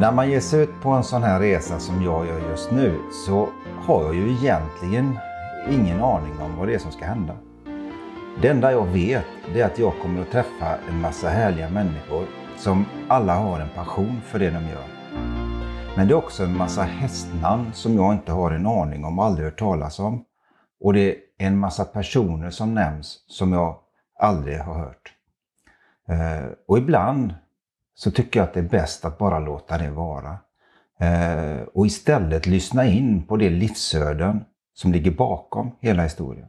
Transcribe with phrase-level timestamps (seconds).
[0.00, 2.98] När man ger sig ut på en sån här resa som jag gör just nu
[3.26, 3.48] så
[3.86, 5.18] har jag ju egentligen
[5.70, 7.36] ingen aning om vad det är som ska hända.
[8.42, 9.24] Det enda jag vet
[9.54, 14.20] är att jag kommer att träffa en massa härliga människor som alla har en passion
[14.24, 14.84] för det de gör.
[15.96, 19.24] Men det är också en massa hästnamn som jag inte har en aning om och
[19.24, 20.24] aldrig hört talas om.
[20.80, 23.78] Och det är en massa personer som nämns som jag
[24.18, 25.12] aldrig har hört.
[26.08, 27.34] Eh, och ibland
[28.02, 30.38] så tycker jag att det är bäst att bara låta det vara.
[31.00, 36.48] Eh, och istället lyssna in på de livsöden som ligger bakom hela historien.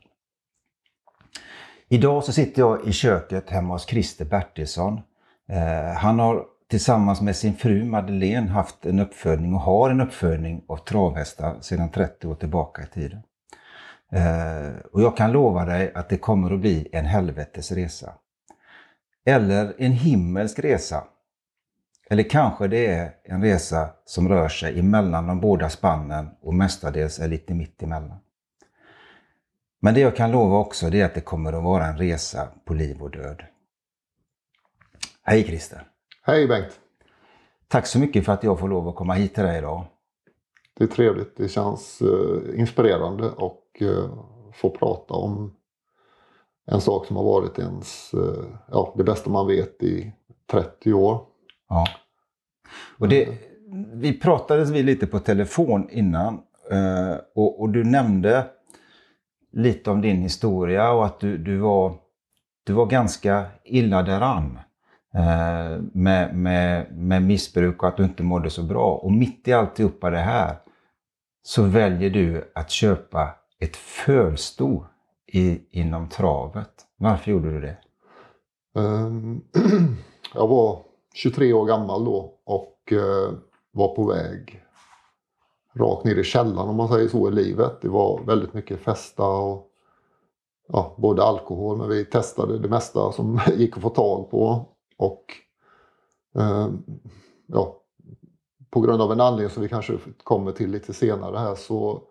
[1.89, 5.01] Idag så sitter jag i köket hemma hos Christer Bertilsson.
[5.49, 10.63] Eh, han har tillsammans med sin fru Madeleine haft en uppfödning och har en uppfödning
[10.67, 13.23] av travhästar sedan 30 år tillbaka i tiden.
[14.11, 18.13] Eh, och jag kan lova dig att det kommer att bli en helvetes resa.
[19.25, 21.03] Eller en himmelsk resa.
[22.11, 27.19] Eller kanske det är en resa som rör sig emellan de båda spannen och mestadels
[27.19, 28.17] är lite mitt emellan.
[29.81, 32.47] Men det jag kan lova också det är att det kommer att vara en resa
[32.65, 33.43] på liv och död.
[35.23, 35.87] Hej Christer!
[36.23, 36.79] Hej Bengt!
[37.67, 39.85] Tack så mycket för att jag får lov att komma hit till dig idag.
[40.77, 41.37] Det är trevligt.
[41.37, 44.23] Det känns uh, inspirerande och uh,
[44.53, 45.55] få prata om
[46.65, 50.13] en sak som har varit ens, uh, ja, det bästa man vet i
[50.51, 51.25] 30 år.
[51.69, 51.87] Ja.
[52.97, 53.29] Och det,
[53.93, 56.39] vi pratades vi lite på telefon innan
[57.35, 58.45] och, och du nämnde
[59.51, 61.95] lite om din historia och att du, du, var,
[62.63, 64.59] du var ganska illa däran
[65.13, 68.95] eh, med, med, med missbruk och att du inte mådde så bra.
[68.95, 70.55] Och mitt i alltihopa det här
[71.43, 74.85] så väljer du att köpa ett fölsto
[75.27, 76.71] i, inom travet.
[76.97, 77.77] Varför gjorde du det?
[78.75, 79.41] Um,
[80.33, 80.83] jag var
[81.13, 83.33] 23 år gammal då och eh,
[83.71, 84.63] var på väg
[85.73, 87.81] rakt ner i källan om man säger så i livet.
[87.81, 89.67] Det var väldigt mycket festa och
[90.67, 94.65] ja, både alkohol men vi testade det mesta som gick att få tag på.
[94.97, 95.25] Och
[96.35, 96.69] eh,
[97.47, 97.81] ja,
[98.69, 102.01] på grund av en anledning som vi kanske kommer till lite senare här så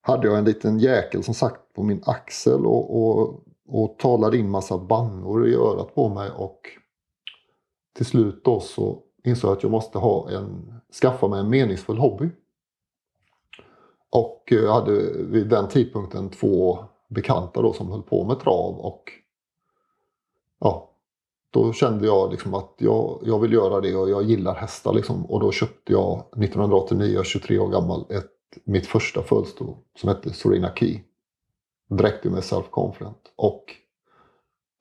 [0.00, 4.50] hade jag en liten jäkel som sagt på min axel och, och, och talade in
[4.50, 6.60] massa bannor i örat på mig och
[7.92, 11.98] till slut då så insåg jag att jag måste ha en, skaffa mig en meningsfull
[11.98, 12.28] hobby.
[14.10, 18.78] Och eh, jag hade vid den tidpunkten två bekanta då som höll på med trav
[18.78, 19.12] och
[20.60, 20.90] ja,
[21.50, 25.26] då kände jag liksom att jag, jag vill göra det och jag gillar hästar liksom.
[25.26, 28.30] Och då köpte jag 1989, 23 år gammal, ett,
[28.64, 31.00] mitt första födelsedag som hette Serena Key.
[31.88, 33.20] Dräktig med self-confident.
[33.36, 33.64] Och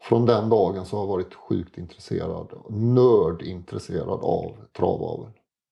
[0.01, 5.31] från den dagen så har jag varit sjukt intresserad, nördintresserad av travavel.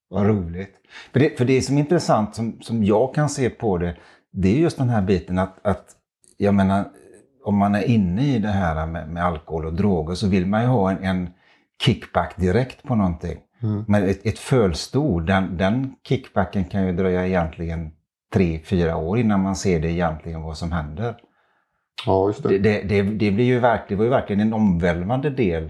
[0.10, 0.74] Vad roligt.
[1.14, 3.96] För det, för det som är intressant, som, som jag kan se på det,
[4.32, 5.96] det är just den här biten att, att
[6.38, 6.86] jag menar,
[7.44, 10.62] om man är inne i det här med, med alkohol och droger så vill man
[10.62, 11.30] ju ha en, en
[11.82, 13.40] kickback direkt på någonting.
[13.62, 13.86] Mm.
[13.88, 17.92] Men ett, ett fölstod, den, den kickbacken kan ju dröja egentligen
[18.34, 21.16] tre, fyra år innan man ser det egentligen vad som händer.
[22.06, 22.58] Ja, just det.
[22.58, 25.64] Det, det, det, blir ju verkligen, det var ju verkligen en omvälvande del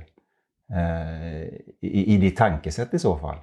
[0.70, 1.44] eh,
[1.82, 3.36] i, i ditt tankesätt i så fall.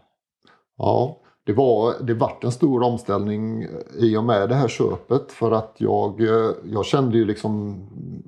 [0.78, 3.66] Ja, det var det vart en stor omställning
[3.98, 6.20] i och med det här köpet för att jag,
[6.64, 7.80] jag kände ju liksom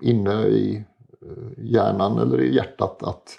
[0.02, 0.84] inne i
[1.22, 3.38] eh, hjärnan eller i hjärtat att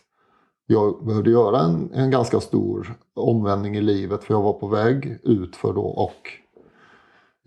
[0.67, 5.19] jag behövde göra en, en ganska stor omvändning i livet för jag var på väg
[5.23, 6.31] ut för då och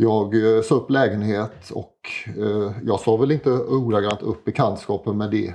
[0.02, 1.96] jag eh, sa upp lägenhet och
[2.38, 5.54] eh, jag sa väl inte ordagrant upp bekantskapen med de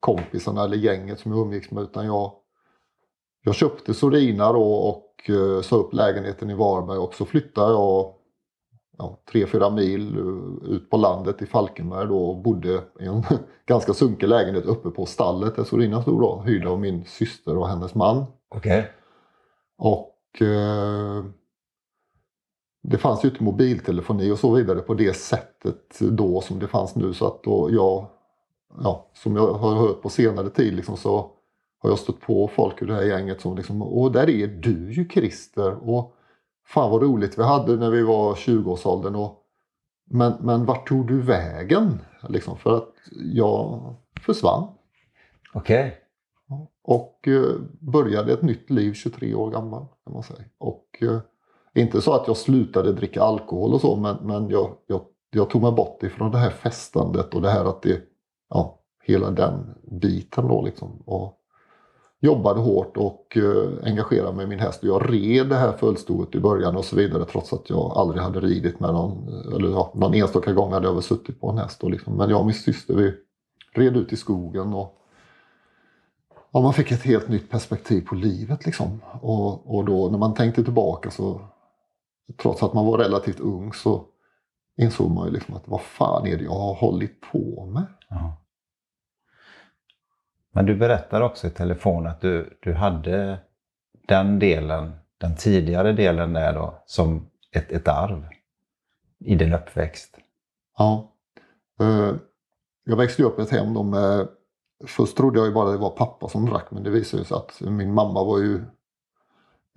[0.00, 2.32] kompisarna eller gänget som jag umgicks med utan jag,
[3.44, 8.14] jag köpte Sorina då och eh, sa upp lägenheten i Varberg och så flyttade jag
[8.98, 13.22] ja, 3-4 mil eh, ut på landet i Falkenberg då och bodde i en
[13.66, 17.68] ganska sunkig lägenhet uppe på stallet där Sorina stod då, hyrd av min syster och
[17.68, 18.24] hennes man.
[18.48, 18.78] Okej.
[18.78, 18.90] Okay.
[19.78, 21.24] Och eh,
[22.90, 26.96] det fanns ju inte mobiltelefoni och så vidare på det sättet då som det fanns
[26.96, 28.06] nu så att då jag,
[28.82, 31.30] ja, som jag har hört på senare tid liksom så
[31.78, 34.92] har jag stött på folk ur det här gänget som liksom, åh där är du
[34.92, 36.14] ju Christer och
[36.66, 39.44] fan vad roligt vi hade när vi var 20-årsåldern och
[40.10, 42.00] men, men vart tog du vägen?
[42.28, 42.94] Liksom för att
[43.34, 44.68] jag försvann.
[45.52, 45.86] Okej.
[46.46, 46.66] Okay.
[46.82, 50.44] Och eh, började ett nytt liv 23 år gammal kan man säga.
[50.58, 51.18] Och eh,
[51.74, 55.00] inte så att jag slutade dricka alkohol och så men, men jag, jag,
[55.30, 58.00] jag tog mig bort ifrån det här festandet och det här att det,
[58.50, 61.02] ja, hela den biten då liksom.
[61.06, 61.38] Och
[62.20, 64.82] jobbade hårt och eh, engagerade mig i min häst.
[64.82, 68.40] Jag red det här fullstoet i början och så vidare trots att jag aldrig hade
[68.40, 69.28] ridit med någon.
[69.54, 71.82] Eller ja, någon enstaka gång hade jag väl suttit på en häst.
[71.82, 73.14] Och liksom, men jag och min syster vi
[73.72, 74.74] red ut i skogen.
[74.74, 74.94] och
[76.52, 78.66] ja, man fick ett helt nytt perspektiv på livet.
[78.66, 79.00] Liksom.
[79.20, 81.40] Och, och då när man tänkte tillbaka så
[82.36, 84.04] trots att man var relativt ung så
[84.76, 87.86] insåg man ju liksom att vad fan är det jag har hållit på med?
[88.08, 88.36] Ja.
[90.52, 93.38] Men du berättar också i telefon att du, du hade
[94.08, 98.24] den delen, den tidigare delen där då, som ett, ett arv
[99.18, 100.18] i din uppväxt.
[100.78, 101.12] Ja.
[101.80, 102.14] Eh,
[102.84, 104.28] jag växte upp i ett hem då med
[104.86, 107.60] Först trodde jag ju bara det var pappa som drack men det visade sig att
[107.60, 108.64] min mamma var ju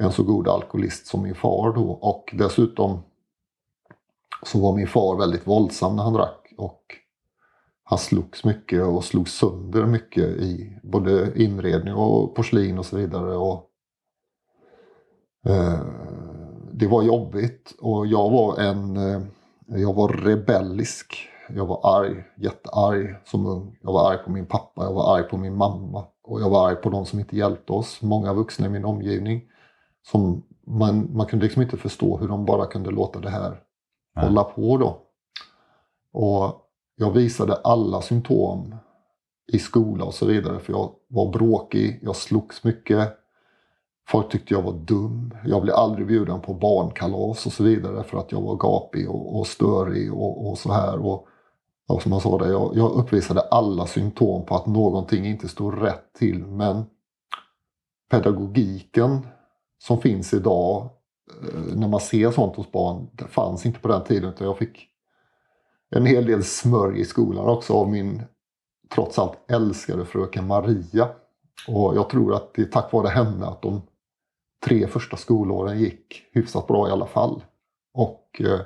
[0.02, 3.00] en så god alkoholist som min far då och dessutom
[4.44, 6.82] så var min far väldigt våldsam när han drack och
[7.84, 13.36] han slogs mycket och slog sönder mycket i både inredning och porslin och så vidare.
[13.36, 13.70] Och,
[15.46, 15.80] eh,
[16.72, 19.22] det var jobbigt och jag var en eh,
[19.66, 21.28] jag var rebellisk.
[21.56, 23.78] Jag var arg, jättearg som ung.
[23.82, 26.70] Jag var arg på min pappa, jag var arg på min mamma och jag var
[26.70, 28.02] arg på de som inte hjälpte oss.
[28.02, 29.42] Många vuxna i min omgivning.
[30.04, 33.64] Som man, man kunde liksom inte förstå hur de bara kunde låta det här
[34.16, 34.26] Nej.
[34.26, 35.02] hålla på då.
[36.14, 38.76] Och jag visade alla symptom
[39.52, 43.18] i skola och så vidare för jag var bråkig, jag slogs mycket.
[44.08, 45.34] Folk tyckte jag var dum.
[45.46, 49.40] Jag blev aldrig bjuden på barnkalas och så vidare för att jag var gapig och,
[49.40, 51.06] och störig och, och så här.
[51.06, 51.28] Och,
[51.88, 55.82] och som jag sa, det, jag, jag uppvisade alla symptom på att någonting inte stod
[55.82, 56.46] rätt till.
[56.46, 56.84] Men
[58.12, 59.28] pedagogiken
[59.82, 60.90] som finns idag
[61.44, 64.30] eh, när man ser sånt hos barn, det fanns inte på den tiden.
[64.30, 64.88] Utan jag fick
[65.90, 68.24] en hel del smörj i skolan också av min
[68.94, 71.10] trots allt älskade fröken Maria.
[71.68, 73.82] Och jag tror att det är tack vare henne att de
[74.66, 77.44] tre första skolåren gick hyfsat bra i alla fall.
[77.94, 78.62] Och eh,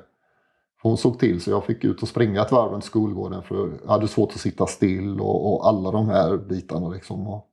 [0.82, 3.92] hon såg till så jag fick ut och springa ett varv runt skolgården för jag
[3.92, 7.28] hade svårt att sitta still och, och alla de här bitarna liksom.
[7.28, 7.48] Och,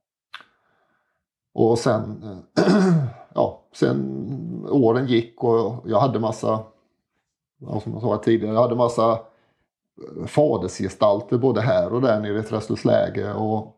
[1.53, 2.23] och sen,
[2.57, 6.59] eh, ja, sen åren gick och jag hade massa,
[7.83, 12.43] som jag sa tidigare, jag hade massa eh, fadersgestalter både här och där nere i
[12.43, 13.33] Träslövsläge.
[13.33, 13.77] Och,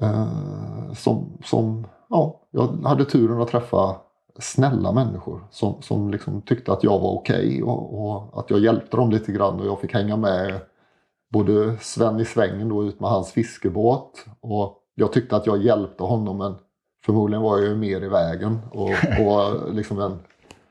[0.00, 3.96] eh, som, som, ja, jag hade turen att träffa
[4.38, 8.60] snälla människor som, som liksom tyckte att jag var okej okay och, och, att jag
[8.60, 10.60] hjälpte dem lite grann och jag fick hänga med
[11.30, 16.02] både Sven i svängen då ut med hans fiskebåt och jag tyckte att jag hjälpte
[16.02, 16.54] honom men
[17.04, 18.90] förmodligen var jag ju mer i vägen och,
[19.26, 20.18] och liksom en,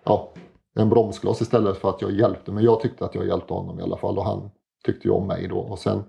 [0.04, 0.30] ja,
[0.76, 2.52] en bromskloss istället för att jag hjälpte.
[2.52, 4.52] Men jag tyckte att jag hjälpte honom i alla fall och han
[4.86, 5.60] tyckte ju om mig då.
[5.60, 6.04] Och sen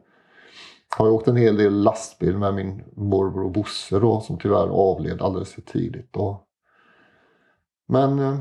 [0.96, 5.22] har jag åkt en hel del lastbil med min morbror Bosse då som tyvärr avled
[5.22, 6.16] alldeles för tidigt.
[6.16, 6.46] Och,
[7.88, 8.38] men eh,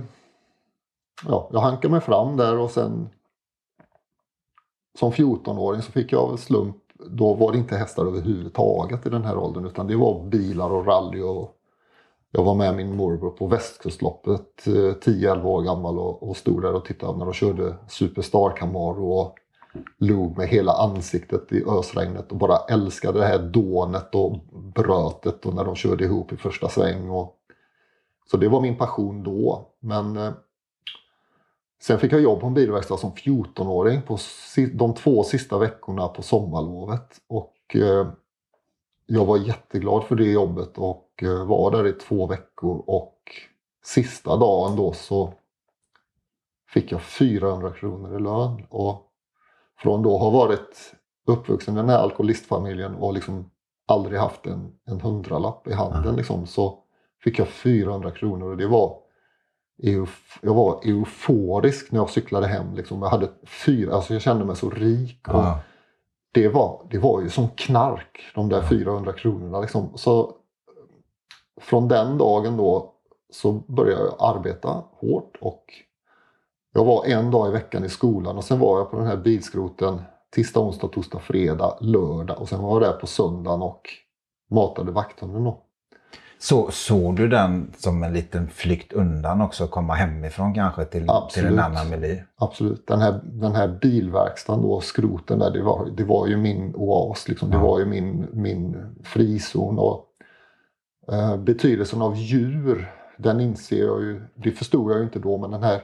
[1.28, 3.10] ja, jag hankade mig fram där och sen
[5.00, 6.78] som 14-åring så fick jag av slump,
[7.10, 10.86] då var det inte hästar överhuvudtaget i den här åldern utan det var bilar och
[10.86, 11.57] rally och
[12.31, 16.74] jag var med min morbror på västkustloppet eh, 10-11 år gammal och, och stod där
[16.74, 19.36] och tittade när de körde Superstar Camaro och
[19.98, 24.40] log med hela ansiktet i ösregnet och bara älskade det här dånet och
[24.76, 27.09] brötet och när de körde ihop i första sväng.
[27.09, 27.38] Och,
[28.31, 29.69] så det var min passion då.
[29.80, 30.31] Men eh,
[31.81, 36.07] sen fick jag jobb på en bilverkstad som 14-åring på si, de två sista veckorna
[36.07, 37.21] på sommarlovet.
[37.28, 38.07] Och eh,
[39.13, 43.18] jag var jätteglad för det jobbet och eh, var där i två veckor och
[43.83, 45.33] sista dagen då så
[46.69, 48.65] fick jag 400 kronor i lön.
[48.69, 49.07] Och
[49.77, 50.94] från då ha varit
[51.27, 53.49] uppvuxen i den här alkoholistfamiljen och liksom
[53.87, 56.15] aldrig haft en, en hundralapp i handen mm.
[56.15, 56.80] liksom, så
[57.23, 58.97] fick jag 400 kronor och det var
[60.41, 62.75] jag var euforisk när jag cyklade hem.
[62.75, 63.01] Liksom.
[63.01, 63.30] Jag, hade
[63.65, 65.27] fyra, alltså jag kände mig så rik.
[65.27, 65.57] Och, mm
[66.31, 69.59] det var, det var ju som knark, de där 400 kronorna.
[69.59, 69.92] Liksom.
[69.95, 70.35] Så
[71.61, 72.94] från den dagen då
[73.30, 75.66] så började jag arbeta hårt och
[76.73, 79.18] jag var en dag i veckan i skolan och sen var jag på den här
[79.18, 80.02] bilskroten
[80.35, 83.90] tisdag, onsdag, torsdag, fredag, lördag och sen var jag där på söndagen och
[84.50, 85.54] matade vakthunden.
[86.44, 89.68] Så, såg du den som en liten flykt undan också?
[89.68, 92.18] Komma hemifrån kanske till, till en annan miljö?
[92.36, 92.88] Absolut.
[92.88, 97.28] Den här, den här bilverkstaden och skroten där, det var, det var ju min oas.
[97.28, 97.52] Liksom.
[97.52, 99.80] Det var ju min, min frizon.
[99.80, 100.06] Och,
[101.12, 104.21] eh, betydelsen av djur, den inser jag ju.
[104.36, 105.81] Det förstod jag ju inte då, men den här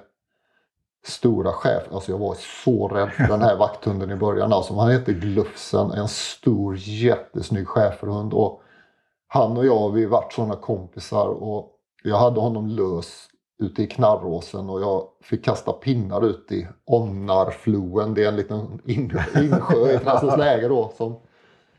[1.08, 2.36] stora chefen, alltså jag var
[2.66, 4.54] så rädd för den här vakthunden i början.
[4.54, 8.34] Alltså, han hette Glufsen, en stor jättesnygg schäferhund.
[8.34, 8.64] Och
[9.28, 11.72] han och jag, vi varit sådana kompisar och
[12.04, 13.28] jag hade honom lös
[13.64, 18.14] ute i Knarråsen och jag fick kasta pinnar ut i Onnarfloen.
[18.14, 20.92] Det är en liten in, insjö i Träslövsläge då.
[20.98, 21.14] Som,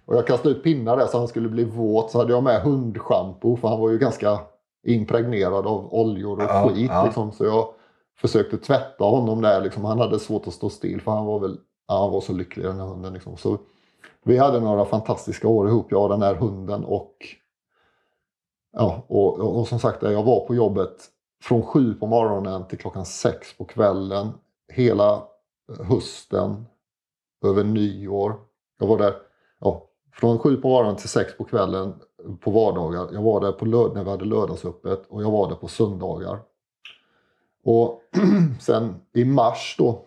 [0.06, 2.10] och jag kastade ut pinnar där så han skulle bli våt.
[2.10, 4.38] Så hade jag med hundschampo för han var ju ganska
[4.86, 6.90] impregnerad av oljor och Ja, skit.
[6.90, 7.04] ja.
[7.04, 7.68] Liksom, så jag
[8.20, 9.60] försökte tvätta honom där.
[9.60, 9.84] Liksom.
[9.84, 11.56] Han hade svårt att stå still för han var väl
[11.88, 13.12] ja, han var så lycklig den här hunden.
[13.12, 13.36] Liksom.
[13.36, 13.58] Så
[14.24, 16.84] vi hade några fantastiska år ihop, jag och den här hunden.
[16.84, 17.16] Och,
[18.72, 20.96] ja, och, och, och som sagt, jag var på jobbet
[21.42, 24.28] från sju på morgonen till klockan sex på kvällen.
[24.72, 25.22] Hela
[25.88, 26.66] hösten,
[27.44, 28.34] över nyår.
[28.78, 29.14] Jag var där
[29.60, 31.94] ja, från sju på morgonen till sex på kvällen
[32.40, 33.08] på vardagar.
[33.12, 36.38] Jag var där på lörd när vi hade lördagsöppet och jag var där på söndagar.
[37.64, 38.02] Och
[38.60, 40.04] sen i mars då,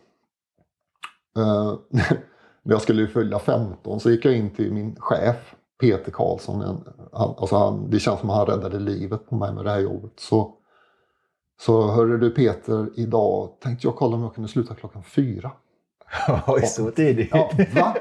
[1.38, 1.74] eh,
[2.64, 6.84] när jag skulle fylla 15 så gick jag in till min chef Peter Karlsson.
[7.14, 9.80] Han, alltså han, det känns som att han räddade livet på mig med det här
[9.80, 10.12] jobbet.
[10.16, 10.54] Så,
[11.62, 15.52] så hörde du Peter, idag tänkte jag kolla om jag kunde sluta klockan fyra.
[16.48, 17.30] Oj, så tidigt.
[17.32, 17.96] Ja, va?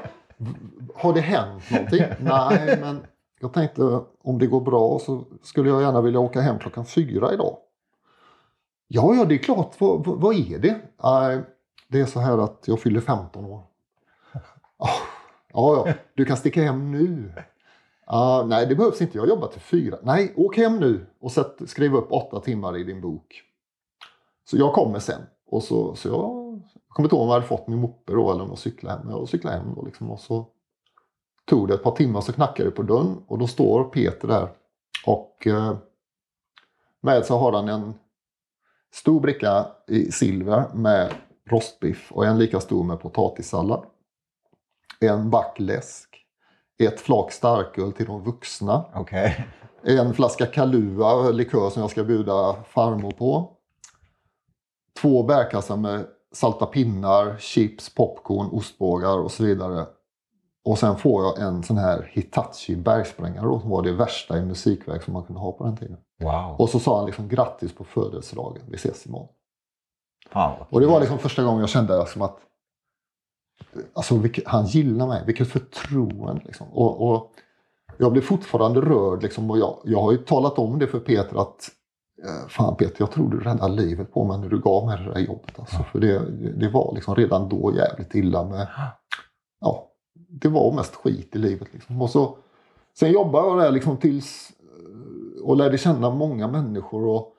[0.95, 2.03] Har det hänt någonting?
[2.19, 3.01] Nej, men
[3.39, 7.33] jag tänkte om det går bra så skulle jag gärna vilja åka hem klockan fyra
[7.33, 7.57] idag.
[8.87, 9.75] Ja, ja, det är klart.
[9.79, 10.79] Vad, vad är det?
[11.03, 11.41] Nej,
[11.87, 13.63] det är så här att jag fyller 15 år.
[15.53, 17.33] Ja, ja, du kan sticka hem nu.
[18.11, 19.17] Uh, nej, det behövs inte.
[19.17, 19.97] Jag jobbar till fyra.
[20.01, 23.43] Nej, åk hem nu och sätt, skriv upp åtta timmar i din bok.
[24.49, 25.21] Så jag kommer sen.
[25.47, 28.31] Och så, så jag, jag kommer inte ihåg om jag hade fått min moppe då
[28.31, 29.09] eller om jag cyklade hem.
[29.09, 30.47] Jag cyklade hem då liksom och så
[31.45, 34.49] tog det ett par timmar så knackade det på dörren och då står Peter där.
[35.05, 35.75] Och eh,
[37.01, 37.93] med så har han en
[38.93, 41.13] stor bricka i silver med
[41.49, 43.85] rostbiff och en lika stor med potatissallad.
[45.01, 46.25] En back läsk.
[46.83, 48.85] Ett flak starköl till de vuxna.
[48.93, 49.47] Okej.
[49.83, 53.49] En flaska Kalua likör som jag ska bjuda farmor på.
[55.01, 59.85] Två bärkassar med salta pinnar, chips, popcorn, ostbågar och så vidare.
[60.65, 64.45] Och sen får jag en sån här Hitachi bergsprängare då, som var det värsta i
[64.45, 65.97] musikverk som man kunde ha på den tiden.
[66.23, 66.55] Wow.
[66.59, 69.29] Och så sa han liksom grattis på födelsedagen, vi ses imorgon.
[70.33, 72.37] Vad Och det var liksom första gången jag kände liksom att
[73.93, 76.41] alltså, vilket, han gillar mig, vilket förtroende.
[76.45, 76.67] Liksom.
[76.67, 77.31] Och, och
[77.97, 81.41] jag blir fortfarande rörd liksom, och jag, jag har ju talat om det för Peter
[81.41, 81.69] att
[82.23, 85.13] eh, Fan Peter, jag tror du räddade livet på mig när du gav mig det
[85.13, 85.59] där jobbet.
[85.59, 86.19] Alltså, för det,
[86.59, 88.67] det var liksom redan då jävligt illa med...
[89.59, 89.87] Ja,
[90.29, 91.67] det var mest skit i livet.
[91.73, 92.01] Liksom.
[92.01, 92.37] Och så,
[92.99, 94.51] sen jobbade jag där liksom tills...
[94.59, 97.07] eh, Och lärde känna många människor.
[97.07, 97.33] Och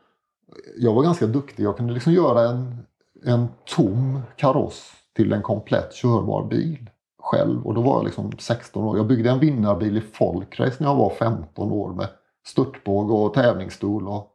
[0.78, 1.64] jag var ganska duktig.
[1.64, 2.78] Jag kunde liksom göra en,
[3.24, 6.90] en tom kaross till en komplett körbar bil
[7.22, 7.66] själv.
[7.66, 8.96] Och då var jag liksom 16 år.
[8.96, 12.08] Jag byggde en vinnarbil i folkrace när jag var 15 år med
[12.46, 14.28] störtbåge och tävlingsstol och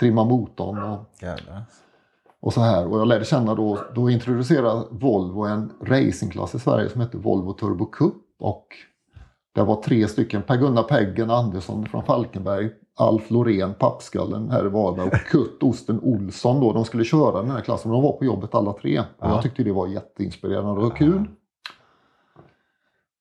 [0.00, 1.62] trimma motorn och, Jävlar.
[2.40, 2.86] och så här.
[2.86, 7.52] Och jag lärde känna då, då introducerade Volvo en racingklass i Sverige som hette Volvo
[7.52, 8.14] Turbo Cup.
[8.38, 8.66] Och
[9.54, 15.06] det var tre stycken, Per-Gunnar Peggen Andersson från Falkenberg, Alf Loreen, Pappskallen här i Varberg
[15.06, 16.72] och Kurt Osten Olsson då.
[16.72, 17.90] De skulle köra den här klassen.
[17.92, 18.98] De var på jobbet alla tre.
[19.00, 19.28] Och Ja.
[19.28, 21.24] jag tyckte det var jätteinspirerande och kul.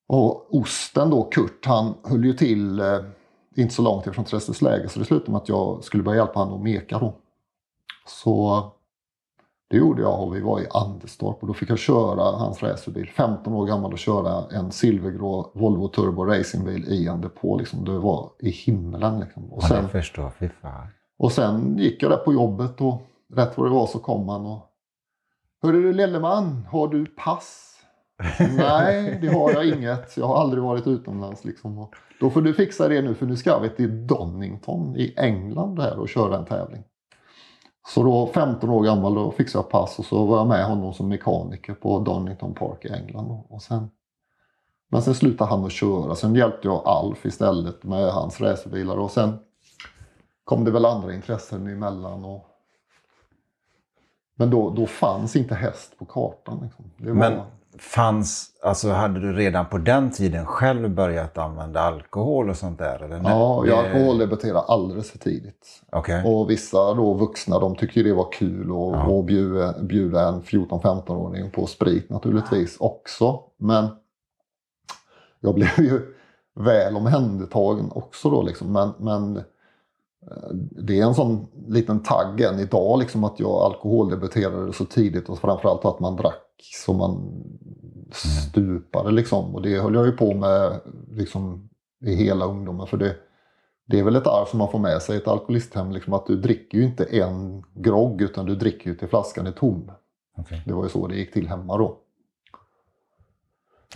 [0.08, 3.00] Och Osten då, Kurt, han höll ju till eh,
[3.56, 6.40] inte så långt ifrån Trästens läge så det slutade med att jag skulle börja hjälpa
[6.40, 7.13] honom att meka då.
[8.08, 8.63] Så
[9.70, 13.10] det gjorde jag och vi var i Anderstorp och då fick jag köra hans racerbil.
[13.10, 17.58] 15 år gammal och köra en silvergrå Volvo Turbo racingbil i en depå.
[17.58, 17.86] Liksom.
[17.86, 19.20] Det var i himlen.
[19.20, 19.53] Liksom.
[19.53, 20.29] Och, Ja, sen, jag förstår.
[20.39, 20.88] Fy fan.
[21.17, 23.01] och sen gick jag där på jobbet och
[23.34, 24.70] rätt vad det var så kom han och
[25.63, 27.70] Hörru du Lilleman, har du pass?
[28.58, 30.17] Nej, det har jag inget.
[30.17, 31.46] Jag har aldrig varit utomlands.
[31.46, 31.88] Liksom.
[32.20, 36.00] Då får du fixa det nu för nu ska vi till Donington i England här
[36.00, 36.84] och köra en tävling.
[37.88, 40.94] Så då 15 år gammal då fixade jag pass och så var jag med honom
[40.94, 43.44] som mekaniker på Donington Park i England.
[43.50, 43.90] Och sen,
[44.90, 46.16] men sen slutade han att köra.
[46.16, 49.40] Sen hjälpte jag Alf istället med hans racerbilar och sen
[50.44, 52.25] kom det väl andra intressen emellan.
[52.25, 52.46] Och...
[54.36, 56.60] Men då, då fanns inte häst på kartan.
[56.63, 56.86] Liksom.
[56.98, 57.16] Det var...
[57.16, 57.42] Men
[57.80, 63.03] fanns, alltså hade du redan på den tiden själv börjat använda alkohol och sånt där?
[63.03, 63.22] Eller?
[63.24, 65.82] Ja, jag Det- alkoholdebuterade alldeles för tidigt.
[65.92, 66.24] Okej.
[66.25, 69.24] Och vissa då vuxna de tyckte ju det var kul att Ja.
[69.27, 73.39] bjuda, bjuda en 14-15-åring på sprit naturligtvis också.
[73.60, 73.88] Men
[75.39, 76.01] jag blev ju
[76.60, 78.72] väl omhändertagen också då liksom.
[78.72, 79.44] Men, men eh,
[80.72, 85.39] det är en sån liten tagg än idag liksom att jag alkoholdebuterade så tidigt och
[85.39, 87.44] framförallt att man drack så man
[88.12, 89.56] stupade liksom.
[89.56, 90.80] Och det höll jag ju på med
[91.12, 91.70] liksom
[92.06, 93.15] i hela ungdomen för det
[93.86, 95.92] det är väl ett arv som man får med sig i ett alkoholisthem.
[95.92, 99.51] Liksom att du dricker ju inte en grogg utan du dricker ju till flaskan är
[99.51, 99.92] tom.
[100.38, 100.62] Okay.
[100.65, 101.98] Det var ju så det gick till hemma då.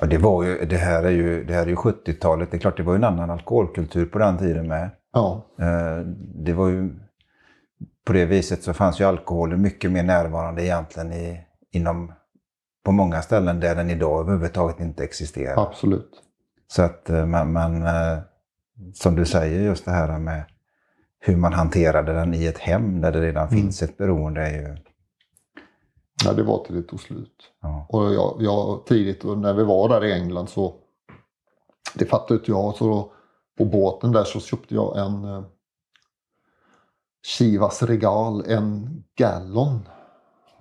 [0.02, 2.52] Ja, det, var ju, det här är ju, det här är ju 70-talet.
[2.52, 4.90] Det är klart, det var ju en annan alkoholkultur på den tiden med.
[5.14, 5.46] Ja.
[5.60, 6.00] Eh,
[6.36, 6.90] det var ju,
[8.06, 11.40] på det viset så fanns ju alkoholen mycket mer närvarande egentligen i,
[11.72, 12.12] inom,
[12.86, 15.68] på många ställen där den idag överhuvudtaget inte existerar.
[15.68, 16.12] Absolut.
[16.68, 18.18] Så att eh, man, man, eh,
[18.94, 20.44] som du säger, just det här med
[21.20, 23.62] hur man hanterade den i ett hem där det redan Mm.
[23.62, 24.78] finns ett beroende är ju...
[26.26, 27.44] Ja, det var till det tog slut.
[27.62, 27.86] Ja.
[27.90, 30.74] Och jag, jag tidigt när vi var där i England så
[31.96, 32.76] det fattade inte jag.
[32.76, 33.12] Så då,
[33.58, 35.44] på båten där så köpte jag en eh,
[37.26, 39.80] Chivas Regal, en gallon.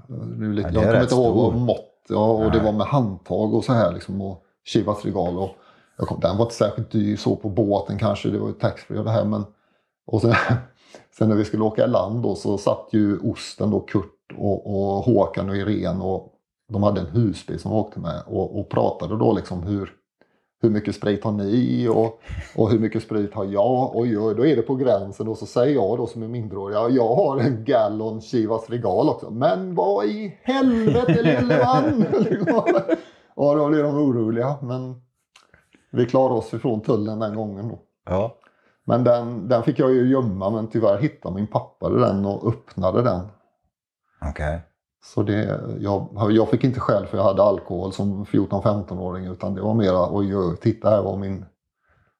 [0.08, 1.50] Eh, Det är lite, Ja, det jag kommer inte ihåg stor.
[1.52, 1.92] vad mått.
[2.08, 2.64] Ja, och det Nej.
[2.66, 4.20] var med handtag och så här liksom.
[4.22, 5.38] Och Chivas Regal.
[5.38, 5.50] Och
[5.98, 8.28] jag kom, den var inte särskilt dyr så på båten kanske.
[8.30, 9.25] Det var ju taxfree och det här.
[9.25, 9.44] Men,
[10.06, 10.34] och sen,
[11.18, 14.66] sen när vi skulle åka i land då så satt ju Osten då, Kurt och,
[14.66, 16.33] och Håkan och Irene och
[16.73, 19.92] de hade en husbil som åkte med och, och pratade då liksom hur,
[20.62, 22.21] hur mycket sprit har ni och,
[22.56, 23.97] och hur mycket sprit har jag?
[23.97, 26.76] Oj, oj, då är det på gränsen och så säger jag då som är mindreårig,
[26.76, 29.30] ja, jag har en gallon Chivas Regal också.
[29.30, 32.04] Men vad i helvete lille man!
[33.37, 34.56] ja, då blev de oroliga.
[34.62, 35.02] Men
[35.90, 37.78] vi klarade oss ifrån tullen den gången då.
[38.11, 38.35] Ja.
[38.85, 43.02] Men den, den fick jag ju gömma men tyvärr hittade min pappa den och öppnade
[43.02, 43.21] den.
[44.20, 44.61] Okej.
[45.04, 49.61] Så det, jag, jag fick inte själv för jag hade alkohol som 14-15-åring utan det
[49.61, 51.44] var mera oj, oj, titta här vad min,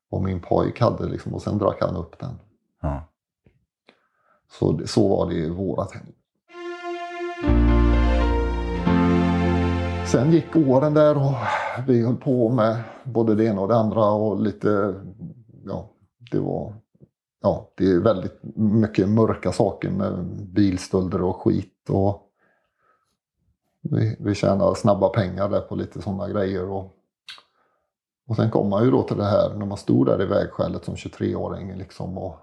[0.09, 2.39] vad min pojk hade liksom, och sen drack han upp den.
[2.83, 3.09] Ja.
[4.53, 6.07] Så, så var det i vårat hem.
[10.07, 11.35] Sen gick åren där och
[11.87, 14.95] vi höll på med både det ena och det andra och lite,
[15.65, 15.91] ja,
[16.31, 16.75] det var,
[17.43, 22.23] ja, det är väldigt mycket mörka saker med bilstölder och skit och
[23.83, 26.93] vi, vi tjänar snabba pengar där på lite sådana grejer och,
[28.29, 30.85] och sen kom man ju då till det här när man stod där i vägskälet
[30.85, 32.39] som 23-åring liksom och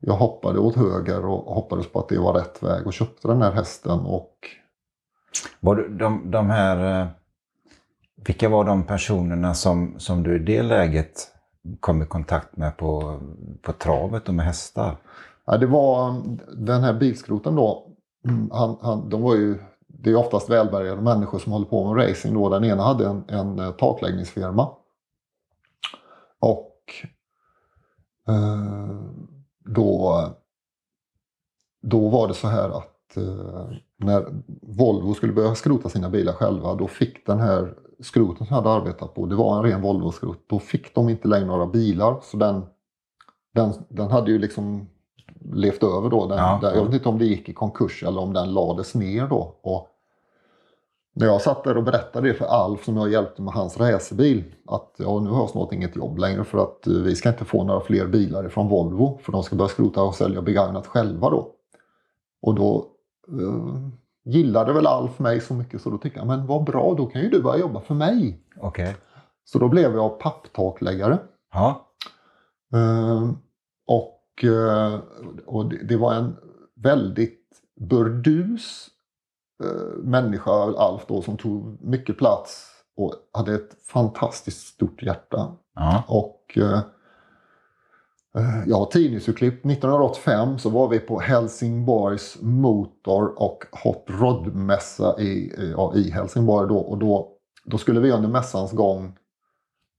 [0.00, 3.42] jag hoppade åt höger och hoppades på att det var rätt väg och köpte den
[3.42, 4.48] här hästen och
[5.60, 7.00] Var du, de, de här...
[7.00, 7.08] Eh,
[8.26, 11.28] vilka var de personerna som, som du i det läget
[11.80, 13.20] kom i kontakt med på,
[13.62, 14.96] på travet och med hästar?
[15.46, 17.90] Ja, det var um, den här bilskroten då.
[18.52, 22.34] Han, han, de var ju, det är oftast välbärgade människor som håller på med racing.
[22.34, 22.48] Då.
[22.48, 24.68] Den ena hade en, en eh, takläggningsfirma.
[26.38, 26.76] Och
[28.28, 29.00] eh,
[29.64, 30.22] då,
[31.82, 36.74] då var det så här att eh, när Volvo skulle börja skrota sina bilar själva
[36.74, 40.38] då fick den här skroten som jag hade arbetat på, det var en ren Volvo-skrot,
[40.46, 42.20] då fick de inte längre några bilar.
[42.22, 42.66] Så den,
[43.54, 44.88] den, den hade ju liksom
[45.52, 46.26] levt över då.
[46.26, 46.58] Den, Ja.
[46.62, 49.54] där, jag vet inte om det gick i konkurs eller om den lades ner då.
[49.62, 49.88] Och
[51.16, 54.44] när jag satt där och berättade det för Alf som jag hjälpte med hans racerbil
[54.66, 57.44] att ja, nu har jag snart inget jobb längre för att eh, vi ska inte
[57.44, 61.30] få några fler bilar från Volvo för de ska börja skrota och sälja begagnat själva
[61.30, 61.50] då.
[62.42, 62.86] Och då
[63.28, 63.88] eh,
[64.24, 67.22] gillade väl Alf mig så mycket så då tyckte jag men vad bra då kan
[67.22, 68.40] ju du börja jobba för mig.
[68.60, 68.96] Okej.
[69.44, 71.18] Så då blev jag papptakläggare.
[71.52, 71.88] Ja.
[72.74, 73.30] Eh,
[73.86, 74.13] och
[75.46, 76.36] och det, det var en
[76.76, 77.40] väldigt
[77.80, 78.88] burdus
[79.64, 85.56] eh, människa, Alf då, som tog mycket plats och hade ett fantastiskt stort hjärta.
[85.74, 86.04] Ja.
[86.08, 86.78] Och eh,
[88.36, 89.54] eh, ja, tidningsurklipp.
[89.54, 96.68] 1985 så var vi på Helsingborgs Motor och Hot Rod-mässa i, eh, ja, i Helsingborg
[96.68, 96.78] då.
[96.78, 97.28] Och då,
[97.64, 99.18] då skulle vi under mässans gång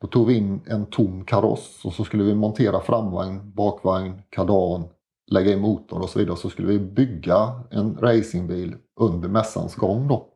[0.01, 4.87] då tog vi in en tom kaross och så skulle vi montera framvagn, bakvagn, kardan,
[5.31, 6.37] lägga i motor och så vidare.
[6.37, 10.27] Så skulle vi bygga en racingbil under mässans gång då.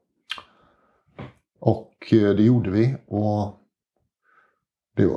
[1.59, 2.95] Och eh, det gjorde vi.
[3.07, 3.55] Och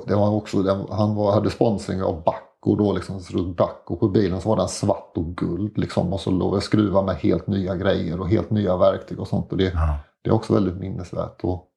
[0.07, 3.21] det var, också, han var, hade sponsring av Bacco då liksom.
[3.21, 6.13] Så Bacco på bilen så var den svart och guld liksom.
[6.13, 9.53] Och så låg jag skruva med helt nya grejer och helt nya verktyg och sånt.
[9.53, 9.99] Och det, Ja.
[10.23, 11.45] det är också väldigt minnesvärt.
[11.45, 11.69] Och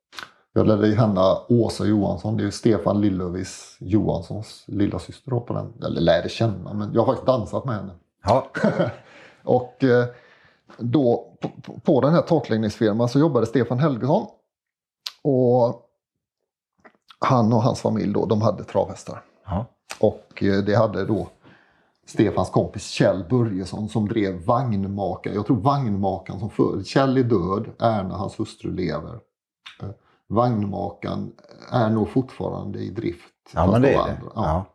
[0.58, 5.74] jag lärde känna Åsa Johansson, det är Stefan Lillövis Johanssons lilla syster på den.
[5.86, 7.92] Eller lärde känna, men jag har faktiskt dansat med henne.
[8.24, 8.48] Ja.
[9.44, 10.06] Och eh,
[10.78, 14.28] då på, på- den här takläggningsfirman så jobbade Stefan Helgesson.
[15.24, 15.82] Och
[17.20, 19.22] han och hans familj då, de hade travhästar.
[19.46, 19.66] Ja.
[20.00, 21.28] Och eh, det hade då
[22.08, 25.36] Stefans kompis Kjell Börjesson som drev vagnmakaren.
[25.36, 29.20] Jag tror vagnmakaren som för Kjell är död, Erna hans hustru lever.
[30.30, 31.32] Eh, Vagnmakaren
[31.72, 33.34] är nog fortfarande i drift.
[33.54, 34.18] ja, men det är det.
[34.36, 34.66] Ja.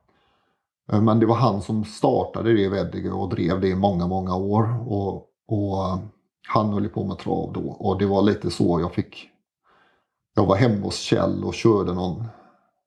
[0.89, 0.97] Ja.
[0.97, 4.07] Eh, Men det var han som startade det i Veddige och drev det i många,
[4.07, 4.89] många år.
[4.93, 5.99] Och, och eh,
[6.49, 7.61] han höll på med trav då.
[7.71, 9.27] Och det var lite så jag fick...
[10.35, 12.25] Jag var hemma hos Kjell och körde någon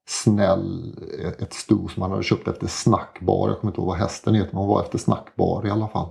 [0.07, 0.95] snäll,
[1.39, 3.49] ett sto som han hade köpt efter Snackbar.
[3.49, 6.09] Jag kommer inte ihåg vad hästen heter, men hon var efter Snackbar i alla fall.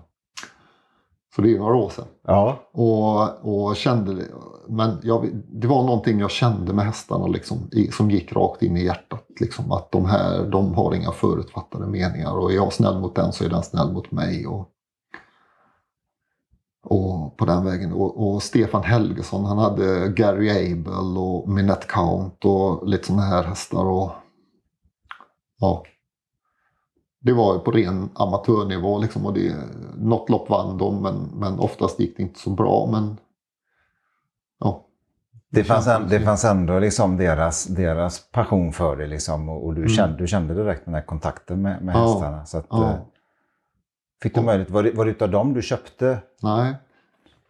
[1.34, 2.04] Så det är några år sedan.
[2.26, 2.58] Ja.
[2.72, 4.24] Och, och kände.
[4.68, 8.76] Men jag, det var någonting jag kände med hästarna liksom, i, som gick rakt in
[8.76, 9.26] i hjärtat.
[9.40, 13.32] Liksom, att de här de har inga förutfattade meningar och är jag snäll mot den
[13.32, 14.46] så är den snäll mot mig.
[14.46, 14.68] Och,
[16.84, 17.92] och på den vägen.
[17.92, 23.42] Och, och Stefan Helgesson han hade Gary Abel och Minette Count och lite sådana här
[23.42, 23.84] hästar.
[23.84, 24.10] Och,
[25.58, 25.84] ja,
[27.24, 29.54] det var ju på ren amatörnivå liksom och det,
[29.96, 32.88] något lopp vann de men, men oftast gick det inte så bra.
[32.92, 33.16] Men
[34.60, 34.84] ja.
[35.50, 39.74] Det fanns, en, det fanns ändå liksom deras, deras passion för det liksom, och, och
[39.74, 39.88] du, Mm.
[39.88, 42.06] kände, du kände direkt den här kontakten med, med Ja.
[42.06, 42.46] hästarna.
[42.46, 42.90] Så att, Ja.
[42.90, 42.96] eh,
[44.22, 46.18] fick du möjlighet, var det, var det utav dem du köpte?
[46.42, 46.74] Nej.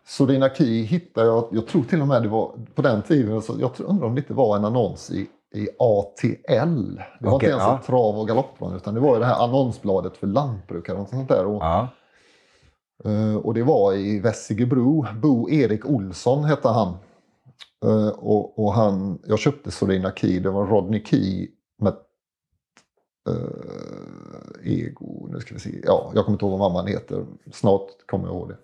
[0.07, 3.55] Sorina Key hittade jag, jag tror till och med det var på den tiden, så
[3.61, 6.97] jag tror- undrar om det inte var en annons i, i ATL.
[7.21, 7.79] Det var Okej, inte ens ja.
[7.79, 11.29] ett trav och galoppband utan det var ju det här annonsbladet för lantbrukare och sånt
[11.29, 11.47] där.
[11.47, 11.88] Och, Ja.
[13.05, 15.07] eh, och det var i Vessigebro.
[15.23, 16.95] Bo Erik Olsson hette han.
[17.85, 21.95] Eh, och, och han, jag köpte Sorina Key, det var Rodney Key med
[23.29, 27.87] eh, Ego, nu ska vi se, ja jag kommer inte ihåg vad mamman heter, snart
[28.07, 28.57] kommer jag ihåg det.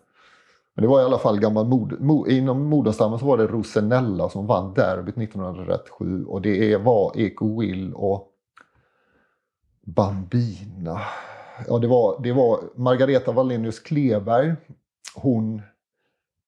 [0.78, 4.28] Men det var i alla fall gammal mod, mo, inom moderstammen så var det Rosenella
[4.28, 8.28] som vann derbyt 1907 och det var Eko Will och
[9.82, 11.00] Bambina.
[11.68, 14.54] Ja, det var, det var Margareta Wallenius Kleberg.
[15.14, 15.62] Hon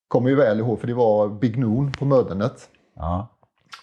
[0.09, 2.69] kommer ju väl ihåg för det var Big Noon på Mödernet.
[2.95, 3.29] Ja.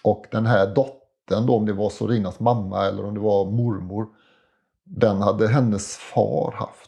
[0.02, 4.06] Och den här dottern då, om det var Sorinas mamma eller om det var mormor.
[4.84, 6.87] Den hade hennes far haft.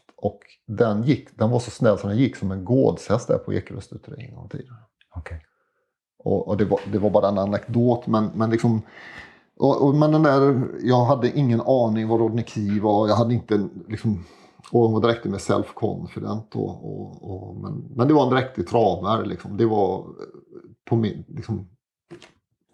[0.78, 4.26] Den, gick, den var så snäll så den gick som en gårdshäst där på Ekeröstuteri
[4.26, 4.74] en gång i tiden.
[5.16, 5.44] Okej.
[6.18, 8.06] Och, och det, var, det var bara en anekdot.
[8.06, 8.82] Men, men liksom...
[9.56, 13.08] Och, och, men den där, jag hade ingen aning vad Rodney Key var.
[13.08, 14.24] Jag hade inte liksom...
[14.72, 16.56] Och hon var direkt med self-confident.
[16.56, 19.26] Och, och, och, men, men det var en dräktig travare.
[19.26, 19.56] Liksom.
[19.56, 20.04] Det var eh,
[20.88, 21.24] på min...
[21.28, 21.68] Liksom,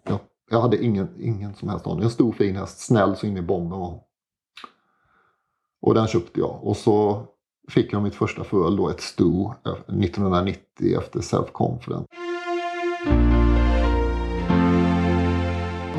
[0.09, 2.03] ja, jag hade ingen, ingen som helst aning.
[2.03, 3.79] En stor fin häst, snäll så in i bomben.
[3.79, 4.07] Och,
[5.81, 6.59] och den köpte jag.
[6.63, 7.27] Och så
[7.71, 12.05] fick jag mitt första föl då, ett sto, eh, 1990 efter self-confident.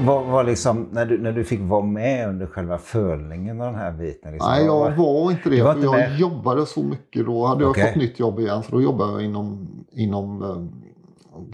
[0.07, 3.81] Vad var liksom, när du, när du fick vara med under själva fölningen av den
[3.81, 4.33] här biten?
[4.33, 5.63] Liksom, Nej, jag var inte det.
[5.63, 6.19] Var inte jag med?
[6.19, 7.47] jobbade så mycket då.
[7.47, 7.87] Hade jag Okej.
[7.87, 10.57] fått nytt jobb igen så då jobbade jag inom, inom eh,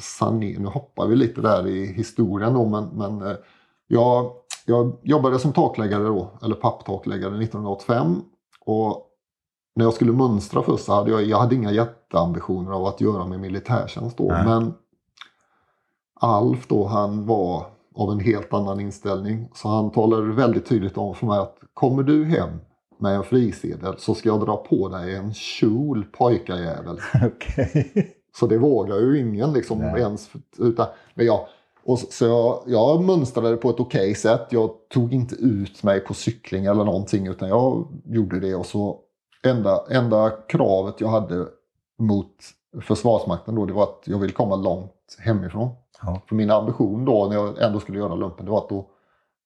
[0.00, 0.62] sanering.
[0.62, 3.37] Nu hoppar vi lite där i historien då men, men eh,
[3.87, 4.31] jag,
[4.66, 8.16] jag jobbade som takläggare då, eller papptakläggare 1985.
[8.66, 9.11] Och
[9.74, 13.26] när jag skulle mönstra först så hade jag, jag hade inga jätteambitioner av att göra
[13.26, 14.24] med militärtjänst då.
[14.24, 14.44] Nej.
[14.44, 14.74] Men
[16.20, 19.48] Alf då, han var av en helt annan inställning.
[19.54, 22.50] Så han talade väldigt tydligt om för mig att kommer du hem
[22.98, 26.98] med en frisedel så ska jag dra på dig en kjol pojkajävel.
[28.37, 30.00] Så det vågar ju ingen liksom Nej.
[30.00, 30.30] ens.
[30.58, 31.46] Utan, men jag,
[31.84, 34.46] och så, så jag, jag mönstrade på ett okej sätt.
[34.50, 38.54] Jag tog inte ut mig på cykling eller någonting utan jag gjorde det.
[38.54, 38.98] Och så
[39.44, 41.46] enda, enda kravet jag hade
[41.98, 42.35] mot
[42.83, 45.68] Försvarsmakten då det var att jag ville komma långt hemifrån.
[46.02, 46.20] Ja.
[46.28, 48.90] För min ambition då när jag ändå skulle göra lumpen det var att då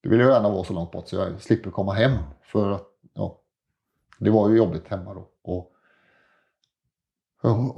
[0.03, 2.13] det ville jag gärna vara så långt bort så jag slipper komma hem.
[2.43, 3.39] För att ja,
[4.19, 5.29] det var ju jobbigt hemma då.
[5.43, 5.73] Och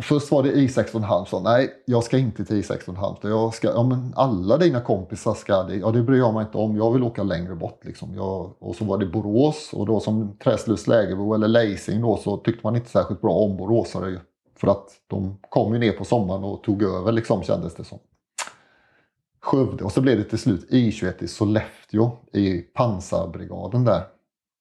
[0.03, 1.43] Först var det I16 Halmstad.
[1.43, 3.31] Nej, jag ska inte till I16 Halmstad.
[3.31, 5.77] Jag ska, ja, men alla dina kompisar ska det.
[5.77, 6.77] Ja, det bryr jag mig inte om.
[6.77, 7.85] Jag vill åka längre bort.
[7.85, 8.15] Liksom.
[8.15, 9.71] Jag, och så var det Borås.
[9.73, 13.57] Och då som Träslövs Lägerbo eller Leising då så tyckte man inte särskilt bra om
[13.57, 14.21] boråsare.
[14.57, 17.99] För att de kom ju ner på sommaren och tog över liksom kändes det som.
[19.41, 19.85] Skövde.
[19.85, 24.03] Och så blev det till slut I21 i Sollefteå i pansarbrigaden där.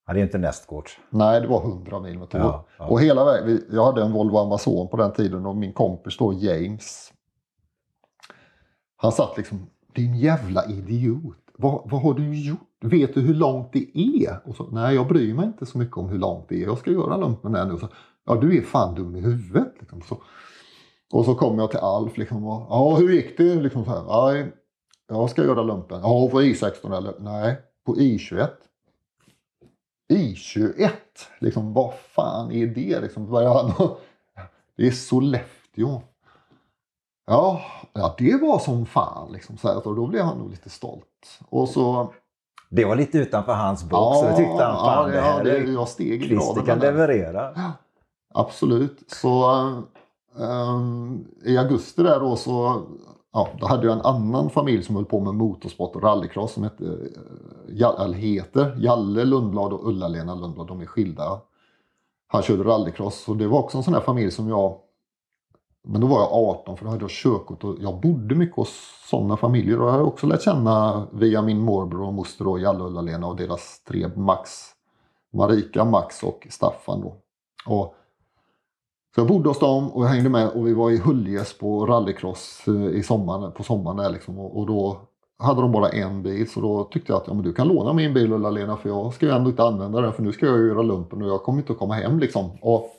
[0.10, 0.98] Ja, det är inte nästgårds.
[1.10, 2.42] Nej, det var 100 mil med tåg.
[2.42, 2.86] Ja, ja.
[2.88, 6.34] Och hela vägen, jag hade en Volvo Amazon på den tiden och min kompis då,
[6.34, 7.14] James.
[8.96, 11.38] Han satt liksom, din jävla idiot.
[11.58, 12.60] Vad, vad har du gjort?
[12.82, 14.40] Vet du hur långt det är?
[14.46, 16.66] Och så, Nej, jag bryr mig inte så mycket om hur långt det är.
[16.66, 17.78] Jag ska göra lumpen här nu.
[17.78, 17.88] Så,
[18.26, 19.74] ja, du är fan dum i huvudet.
[19.80, 20.02] Liksom.
[20.02, 20.18] Så,
[21.14, 23.56] och så kom jag till Alf liksom, och, ja, hur gick det?
[23.56, 24.54] Liksom så här, "Nej,
[25.10, 26.00] jag ska göra lumpen.
[26.02, 27.14] Ja, på I16 eller?
[27.20, 28.48] Nej, på I21.
[30.10, 30.90] I21?
[31.40, 33.00] Liksom, vad fan är det?
[33.00, 34.02] Liksom, och-
[34.76, 36.02] det är Sollefteå.
[37.28, 37.62] Ja,
[37.94, 39.32] ja, det var som fan.
[39.32, 41.40] Liksom, så här, så då blev han nog lite stolt.
[41.50, 42.14] Och så
[42.70, 44.18] Det var lite utanför hans box.
[44.22, 47.74] Ja, så tyckte han, fan ja, det, här det, jag steg Christer kan leverera.
[48.34, 49.04] Absolut.
[49.08, 49.52] Så
[50.34, 52.82] um, i augusti där då så
[53.34, 56.64] ja, då hade jag en annan familj som höll på med motorsport och rallycross som
[56.64, 56.86] hette,
[57.80, 60.68] eh, eller heter Jalle Lundblad och Ulla-Lena Lundblad.
[60.68, 61.42] De är skilda.
[62.28, 64.80] Han körde rallycross och det var också en sån här familj som jag
[65.84, 68.70] men då var jag 18 för då hade jag körkort och jag bodde mycket hos
[69.10, 69.82] sådana familjer.
[69.82, 73.28] Och jag har också lärt känna via min morbror och moster och Jalle och Ulla-Lena
[73.28, 74.50] och deras tre Max.
[75.34, 77.16] Marika, Max och Staffan då.
[77.66, 77.96] Och
[79.16, 81.86] så jag bodde hos dem och jag hängde med och vi var i Huljes på
[81.86, 84.40] rallycross eh, i sommaren, på sommaren där liksom.
[84.40, 85.02] Och, och, då
[85.40, 87.94] hade de bara en bil så då tyckte jag att ja, men du kan låna
[87.94, 90.60] min bil Ulla-Lena för jag ska ju ändå inte använda den för nu ska jag
[90.60, 92.52] göra lumpen och jag kommer inte att komma hem liksom.
[92.62, 92.90] Och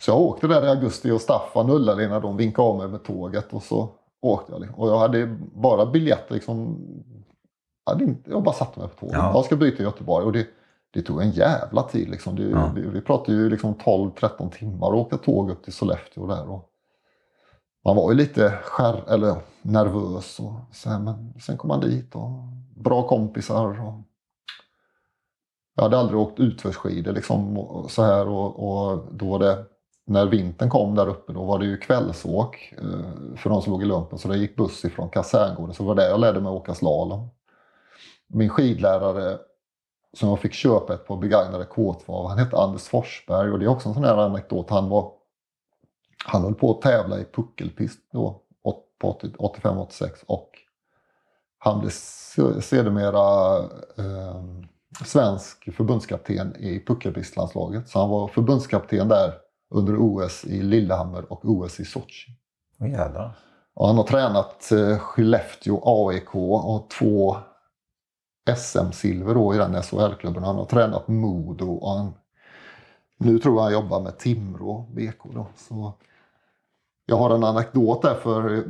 [0.00, 3.04] så jag åkte där i augusti och Staffan och Ulla-Lena de vinkade av mig med
[3.04, 3.88] tåget och så
[4.22, 4.60] åkte jag.
[4.60, 4.80] Liksom.
[4.80, 6.78] Och jag hade bara biljetter liksom.
[7.84, 9.16] Jag, hade inte, jag bara satte mig på tåget.
[9.16, 9.30] Ja.
[9.34, 10.26] Jag ska byta till Göteborg.
[10.26, 10.46] Och det,
[10.92, 12.08] det tog en jävla tid.
[12.08, 12.36] Liksom.
[12.36, 12.72] Det, ja.
[12.74, 16.50] vi, vi pratade ju liksom 12-13 timmar och åkte tåg upp till Sollefteå där.
[16.50, 16.68] Och
[17.84, 22.14] man var ju lite skär, eller nervös och så här, men sen kom man dit
[22.14, 22.30] och
[22.76, 23.86] bra kompisar.
[23.86, 23.94] Och
[25.74, 29.64] jag hade aldrig åkt utförsskidor liksom och så här och, och då var det
[30.06, 33.82] när vintern kom där uppe då var det ju kvällsåk eh, för de som låg
[33.82, 34.18] i lumpen.
[34.18, 35.74] Så det gick buss ifrån kaserngården.
[35.74, 37.28] Så det var där jag lärde mig att åka slalom.
[38.26, 39.38] Min skidlärare
[40.16, 43.50] som jag fick köpa ett par begagnade K2 av, han hette Anders Forsberg.
[43.50, 44.70] Och det är också en sån här anekdot.
[44.70, 45.12] Han, var,
[46.24, 48.42] han höll på att tävla i puckelpist då,
[49.02, 50.50] på 85-86 och
[51.58, 51.90] han blev
[52.60, 53.58] sedermera
[53.98, 54.42] eh,
[55.04, 57.88] svensk förbundskapten i puckelpistlandslaget.
[57.88, 59.34] Så han var förbundskapten där
[59.70, 62.30] under OS i Lillehammer och OS i Sochi.
[62.78, 63.30] Oh,
[63.74, 67.36] och han har tränat eh, Skellefteå AIK och två
[68.46, 70.42] SM-silver i den SHL-klubben.
[70.42, 72.12] Han har tränat Modo och han,
[73.16, 75.34] nu tror jag han jobbar med Timrå BK.
[75.34, 75.46] Då.
[75.56, 75.92] Så
[77.06, 78.64] jag har en anekdot där för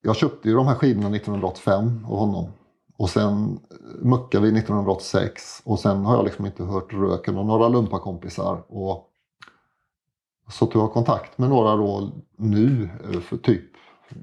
[0.00, 2.52] jag köpte ju de här skidorna 1985 av honom.
[2.96, 7.46] Och sen eh, muckade vi 1986 och sen har jag liksom inte hört röken av
[7.46, 8.62] några lumpakompisar.
[8.68, 9.10] Och
[10.50, 13.70] så tog jag kontakt med några då nu, eh, för typ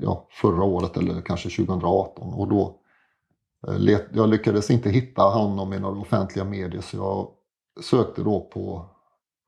[0.02, 2.34] ja, förra året eller kanske 2018.
[2.34, 2.80] Och då
[4.13, 7.28] jag lyckades inte hitta honom i några offentliga medier så jag
[7.84, 8.86] sökte då på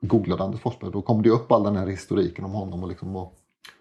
[0.02, 0.92] googlade Anders Forsberg.
[0.92, 2.84] Då kom det upp all den här historiken om honom.
[2.84, 3.34] Och liksom och,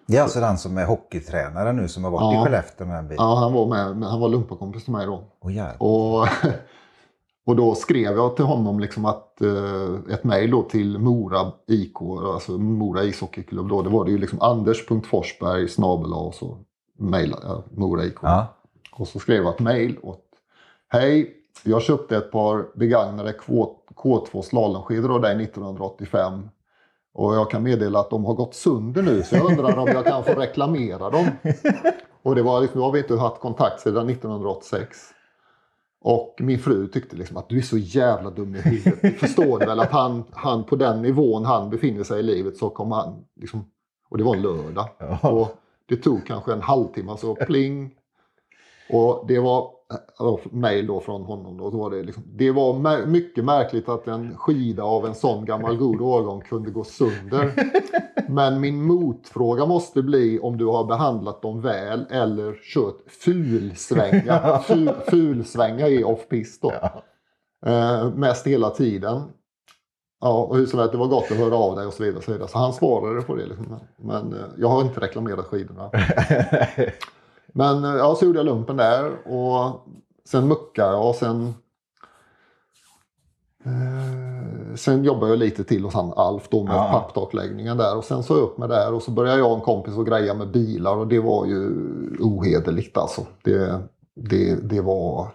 [0.06, 2.98] det är alltså den som är hockeytränare nu som har varit ja, i Skellefteå med
[2.98, 3.16] en bil?
[3.20, 4.08] Ja, han var med.
[4.08, 5.24] Han var lumpakompis till mig då.
[5.40, 6.28] Oh, och
[7.46, 11.96] Och då skrev jag till honom liksom att, eh, ett mejl till Mora IK,
[12.34, 13.68] alltså Mora ishockeyklubb.
[13.68, 16.58] Då, det var det ju liksom anders.forsberg snabel och så
[16.98, 18.18] mejlade jag Mora IK.
[18.20, 18.46] Ja.
[18.92, 20.23] Och så skrev jag ett mejl åt
[20.94, 26.48] Hej, jag köpte ett par begagnade K, K2 slalomskidor av dig 1985.
[27.14, 30.04] Och jag kan meddela att de har gått sönder nu så jag undrar om jag
[30.04, 31.26] kan få reklamera dem.
[32.22, 34.98] Och det var liksom, nu har vi inte haft kontakt sedan 1986.
[36.00, 39.02] Och min fru tyckte liksom att du är så jävla dum i huvudet.
[39.02, 42.70] Du förstår väl att han, han på den nivån han befinner sig i livet så
[42.70, 43.70] kommer han liksom,
[44.08, 44.88] och det var en lördag.
[45.22, 47.90] Och det tog kanske en halvtimme, så pling.
[48.90, 49.70] Och det var
[50.50, 51.56] mejl då från honom.
[51.56, 55.44] Då, då var det, liksom, det var mycket märkligt att en skida av en sån
[55.44, 57.52] gammal god årgång kunde gå sönder.
[58.28, 64.58] Men min motfråga måste bli om du har behandlat dem väl eller kört fulsvänga.
[64.66, 66.72] Ful, fulsvänga i off-pist då.
[66.80, 67.02] Ja.
[67.66, 69.22] Eh, mest hela tiden.
[70.20, 72.22] Ja, och hur som helst, det var gott att höra av dig och så vidare.
[72.22, 72.48] Så, vidare.
[72.48, 73.46] så han svarade på det.
[73.46, 73.80] Liksom.
[73.96, 75.90] Men eh, jag har inte reklamerat skidorna.
[77.56, 79.86] Men eh, ja, så gjorde jag lumpen där och
[80.24, 81.54] sen muckade och sen
[83.64, 86.88] eh, Sen jobbade jag lite till hos han Alf då med ja.
[86.92, 89.98] papptakläggningen där och sen så upp med där och så började jag och en kompis
[89.98, 91.70] att greja med bilar och det var ju
[92.20, 93.26] ohederligt alltså.
[93.42, 93.80] Det,
[94.14, 95.28] det, det var...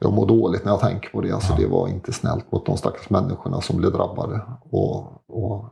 [0.00, 1.32] Jag mår dåligt när jag tänker på det.
[1.32, 1.58] Alltså, ja.
[1.58, 4.40] Det var inte snällt mot de stackars människorna som blev drabbade.
[4.70, 5.64] Och, och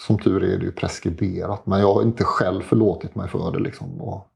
[0.00, 3.58] som tur är det ju preskriberat, men jag har inte själv förlåtit mig för det.
[3.58, 4.28] Liksom, och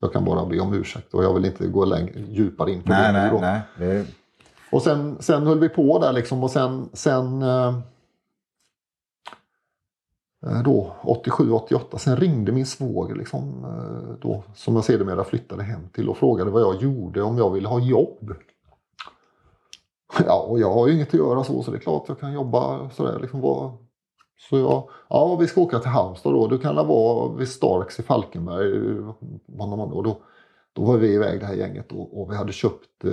[0.00, 2.88] jag kan bara be om ursäkt och jag vill inte gå längre, djupare in på
[2.88, 3.40] nej, det.
[3.40, 4.06] Nej, nej, det...
[4.72, 7.74] Och sen, sen höll vi på där liksom och sen, sen eh,
[10.46, 15.88] eh då 87-88, sen ringde min svåger liksom, eh, då, som jag sedermera flyttade hem
[15.88, 18.34] till och frågade vad jag gjorde, om jag ville ha jobb.
[20.26, 22.32] Ja, och jag har ju inget att göra så, så det är klart jag kan
[22.32, 23.18] jobba sådär.
[23.18, 23.72] Liksom, vad,
[24.48, 26.46] så jag, ja vi ska åka till Halmstad då.
[26.46, 28.98] Du kan vara vid Starks i Falkenberg.
[29.92, 30.18] Och då,
[30.72, 33.10] Då var vi iväg det här gänget och, och vi hade köpt eh,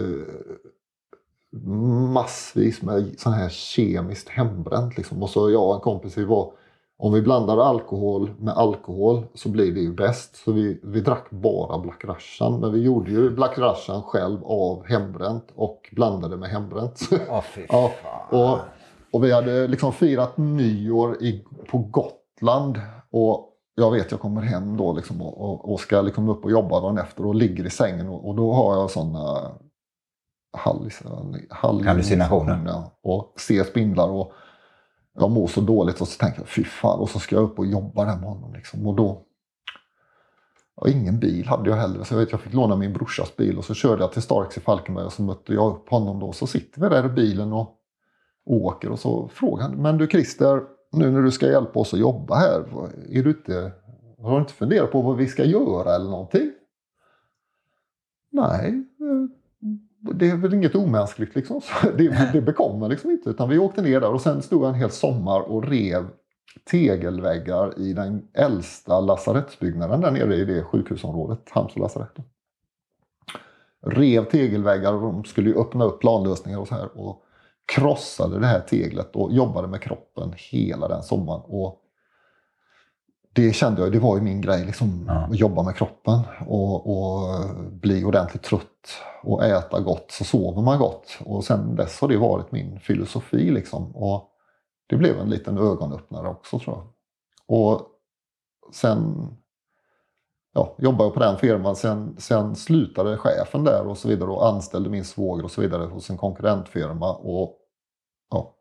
[2.14, 4.98] massvis med sån här kemiskt hembränt.
[4.98, 5.24] Liksom.
[5.24, 6.52] Och så jag och en kompis, vi var,
[6.98, 10.36] om vi blandar alkohol med alkohol så blir det ju bäst.
[10.36, 12.60] Så vi, vi drack bara Black Russian.
[12.60, 17.00] Men vi gjorde ju Black Russian själv av hembränt och blandade med hembränt.
[17.10, 17.18] Fy
[17.70, 17.92] Ja,
[18.30, 18.60] och,
[19.12, 22.82] och vi hade liksom firat nyår i, på Gotland.
[23.12, 26.52] Och jag vet, jag kommer hem då liksom och, och, och ska liksom upp och
[26.52, 29.52] jobba dagen efter och ligger i sängen och, och då har jag sådana
[30.58, 32.84] Hallucinationer.
[33.04, 34.34] Och ser spindlar och
[35.20, 37.60] jag mår så dåligt och så tänker jag fy fan och så ska jag upp
[37.60, 38.54] och jobba där med honom.
[38.54, 38.88] Liksom.
[38.88, 39.22] Och då,
[40.76, 43.58] och ingen bil hade jag heller så jag, vet, jag fick låna min brorsas bil
[43.58, 46.32] och så körde jag till Starks i Falkenberg och så mötte jag upp honom då.
[46.32, 47.79] Så sitter vi där i bilen och
[48.50, 52.00] åker och så frågar han, men du Christer, nu när du ska hjälpa oss att
[52.00, 52.60] jobba här,
[53.10, 53.72] är du inte,
[54.18, 56.52] har du inte funderat på vad vi ska göra eller någonting?
[58.32, 61.62] Nej, eh, det är väl inget omänskligt liksom.
[61.98, 63.30] Det, det bekommer liksom inte.
[63.30, 66.08] Utan vi åkte ner där och sen stod jag en hel sommar och rev
[66.72, 72.16] tegelväggar i den äldsta lasarettsbyggnaden där nere i det sjukhusområdet, Halmstad lasarett.
[73.82, 76.98] Rev tegelväggar och de skulle ju öppna upp planlösningar och så här.
[76.98, 77.24] Och
[77.76, 81.42] krossade det här teglet och jobbade med kroppen hela den sommaren.
[81.46, 81.82] Och
[83.34, 85.14] det kände jag, det var ju min grej, liksom, Ja.
[85.14, 87.40] att jobba med kroppen och, och
[87.72, 88.90] bli ordentligt trött
[89.24, 91.18] och äta gott så sover man gott.
[91.26, 93.52] Och sen dess har det varit min filosofi.
[93.52, 93.96] Liksom.
[93.96, 94.30] Och
[94.90, 96.88] det blev en liten ögonöppnare också tror jag.
[97.58, 97.82] Och
[98.74, 99.28] sen
[100.54, 101.76] ja, jobbade jag på den firman.
[101.76, 105.86] Sen, sen slutade chefen där och så vidare och anställde min svåger och så vidare
[105.86, 107.14] hos en konkurrentfirma.
[107.16, 107.59] Och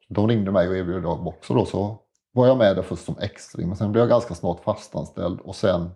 [0.08, 1.64] de ringde mig och erbjöd jobb också då.
[1.64, 1.98] Så
[2.32, 5.56] var jag med där först som extra, men sen blev jag ganska snart fastanställd och
[5.56, 5.90] sen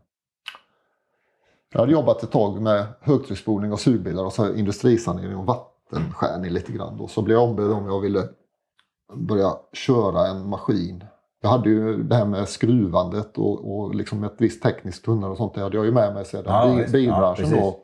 [1.73, 6.73] jag hade jobbat ett tag med högtrycksspolning och sugbilar och så industrisanering och vattenskärning lite
[6.73, 6.99] grann.
[6.99, 7.09] Då.
[7.09, 8.29] Så blev jag ombedd om jag ville
[9.15, 11.05] börja köra en maskin.
[11.43, 15.37] Jag hade ju det här med skruvandet och, och liksom ett visst tekniskt kunnande och
[15.37, 15.55] sånt.
[15.55, 17.57] Det hade jag ju med mig sedan Ja, bilbranschen.
[17.57, 17.77] Ja.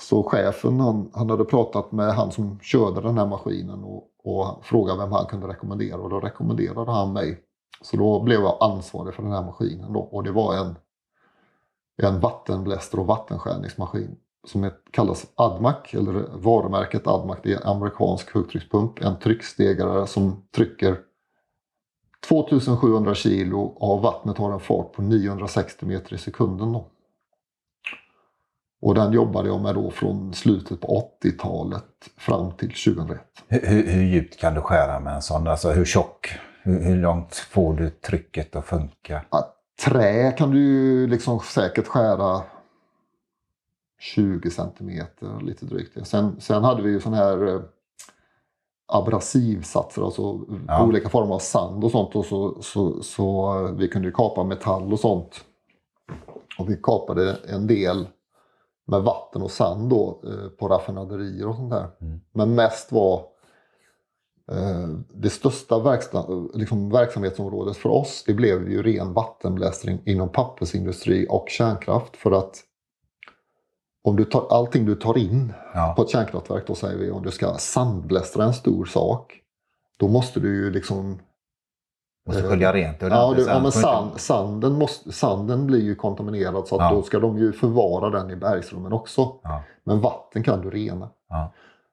[0.00, 4.64] Så chefen han, han hade pratat med han som körde den här maskinen och, och
[4.64, 7.40] frågade vem han kunde rekommendera och då rekommenderade han mig.
[7.82, 10.74] Så då blev jag ansvarig för den här maskinen då, och det var en,
[12.02, 17.38] en vattenbläster och vattenskärningsmaskin som kallas Admac, eller varumärket Admac.
[17.42, 20.98] Det är en amerikansk högtryckspump, en tryckstegare som trycker
[22.28, 26.72] 2700 kilo och vattnet har en fart på 960 meter i sekunden.
[26.72, 26.90] Då.
[28.80, 31.84] Och den jobbade jag med då från slutet på 80-talet
[32.16, 33.20] fram till 2001.
[33.48, 35.46] Hur, hur, hur djupt kan du skära med en sån?
[35.48, 36.28] Alltså hur tjock?
[36.62, 39.24] Hur, hur långt får du trycket att funka?
[39.30, 42.42] Ja, trä kan du ju liksom säkert skära
[44.00, 46.06] 20 centimeter lite drygt.
[46.08, 47.60] Sen, sen hade vi ju sån här eh,
[48.92, 50.84] abrasivsatser, alltså Ja.
[50.86, 52.16] olika former av sand och sånt.
[52.16, 55.44] Och så, så, så eh, vi kunde ju kapa metall och sånt.
[56.58, 58.08] Och vi kapade en del
[58.88, 61.88] med vatten och sand då eh, på raffinaderier och sånt där.
[62.00, 62.20] Mm.
[62.32, 63.24] Men mest var
[64.52, 66.24] eh, det största verksta,
[66.54, 72.16] liksom verksamhetsområdet för oss det blev ju ren vattenblästring inom pappersindustri och kärnkraft.
[72.16, 72.64] För att
[74.04, 75.92] om du tar allting du tar in Ja.
[75.96, 79.40] på ett kärnkraftverk, då säger vi om du ska sandblästra en stor sak.
[79.96, 81.18] Då måste du ju liksom
[82.28, 86.76] Måste skölja rent Ja, du, ja men sand, sanden, måste, sanden blir ju kontaminerad så
[86.76, 86.96] att Ja.
[86.96, 89.32] då ska de ju förvara den i bergsrummen också.
[89.42, 89.62] Ja.
[89.84, 91.08] Men vatten kan du rena.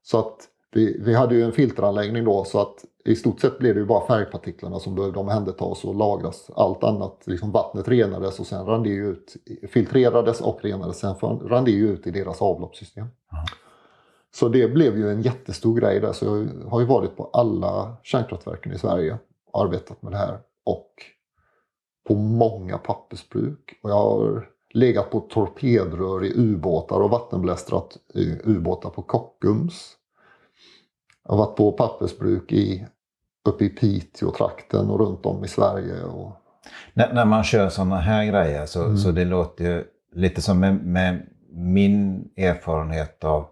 [0.04, 0.36] Så att
[0.72, 3.86] vi, vi hade ju en filteranläggning då så att i stort sett blev det ju
[3.86, 6.50] bara färgpartiklarna som behövde omhändertas och lagras.
[6.56, 9.36] Allt annat, liksom vattnet renades och sen rann det ju ut,
[9.70, 11.00] filtrerades och renades.
[11.00, 11.16] Sen
[11.50, 13.08] rann det ju ut i deras avloppssystem.
[14.36, 16.12] Så det blev ju en jättestor grej där.
[16.14, 19.20] Så jag har ju varit på alla kärnkraftverken i Sverige och
[19.62, 20.40] arbetat med det här.
[20.66, 20.92] Och
[22.08, 23.80] på många pappersbruk.
[23.84, 27.98] Och jag har legat på torpedrör i ubåtar och vattenblästrat
[28.44, 29.92] ubåtar på Kockums.
[31.24, 32.86] Jag har varit på pappersbruk i,
[33.50, 36.04] uppe i Piteå-trakten och runt om i Sverige.
[36.04, 36.32] Och,
[36.94, 38.98] När, när man kör sådana här grejer så, Mm.
[38.98, 39.84] så det låter ju
[40.14, 43.46] lite som med, med min erfarenhet av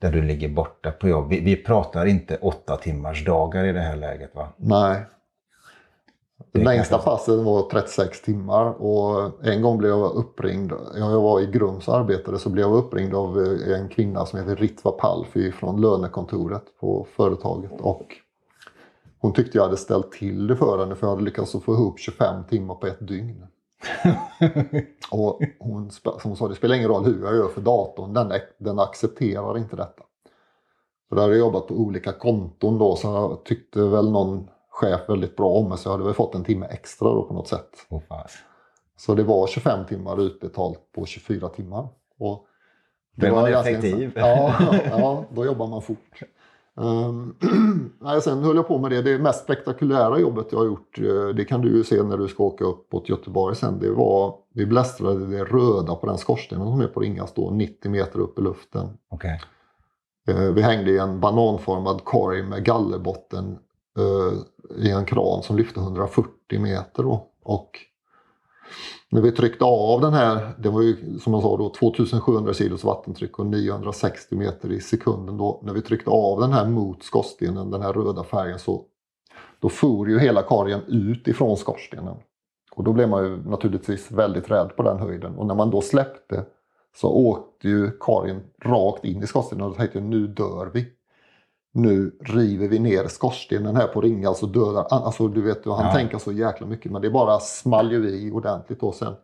[0.00, 1.28] där du ligger borta på jobb.
[1.28, 4.48] Vi, vi pratar inte åtta timmars dagar i det här läget va?
[4.56, 5.04] nej.
[6.52, 10.72] Det längsta passet var 36 timmar och en gång blev jag uppringd.
[10.96, 14.38] Jag var i Grums och arbetade så blev jag uppringd av eh, en kvinna som
[14.38, 17.80] heter Ritva Palfi från lönekontoret på företaget.
[17.80, 18.06] Och
[19.18, 21.98] hon tyckte jag hade ställt till det för henne för jag hade lyckats få ihop
[21.98, 23.46] 25 timmar på ett dygn.
[25.10, 28.32] och hon, som hon sa, det spelar ingen roll hur jag gör för datorn, den,
[28.58, 30.02] den accepterar inte detta.
[31.08, 35.00] Så där har jag jobbat på olika konton då, så jag tyckte väl någon chef
[35.08, 37.48] väldigt bra om mig, så jag hade väl fått en timme extra då på något
[37.48, 37.86] sätt.
[37.88, 38.02] Oh,
[38.96, 41.88] så det var 25 timmar utbetalt på 24 timmar.
[42.18, 42.46] Och
[43.16, 44.12] det var man effektiv.
[44.14, 44.54] Ja,
[44.90, 46.22] ja, då jobbar man fort.
[46.74, 47.36] Um,
[48.00, 49.02] nej, sen höll jag på med det.
[49.02, 52.28] Det mest spektakulära jobbet jag har gjort, eh, det kan du ju se när du
[52.28, 53.78] ska åka upp mot Göteborg sen.
[53.78, 57.90] Det var, vi blästrade det röda på den skorstenen som är på Ringas då, 90
[57.90, 58.88] meter upp i luften.
[59.10, 59.38] Okay.
[60.30, 63.58] Uh, vi hängde i en bananformad korg med gallerbotten
[63.98, 64.38] Eh,
[64.76, 67.02] i en kran som lyfte 140 meter.
[67.02, 67.28] Då.
[67.42, 67.78] Och
[69.10, 72.84] när vi tryckte av den här, det var ju som jag sa då 2700 kilos
[72.84, 75.36] vattentryck och 960 meter i sekunden.
[75.36, 78.84] Då, när vi tryckte av den här mot skorstenen, den här röda färgen, så
[79.60, 82.16] då for ju hela kargen ut ifrån skorstenen.
[82.72, 85.36] Och då blev man ju naturligtvis väldigt rädd på den höjden.
[85.36, 86.44] Och när man då släppte
[86.96, 90.86] så åkte ju kargen rakt in i skorstenen och då tänkte jag nu dör vi
[91.72, 94.86] nu river vi ner skorstenen här på Ringhals och dödar.
[94.90, 95.92] Alltså du vet, han ja.
[95.92, 99.14] tänker så jäkla mycket men det bara small ju i ordentligt då sen.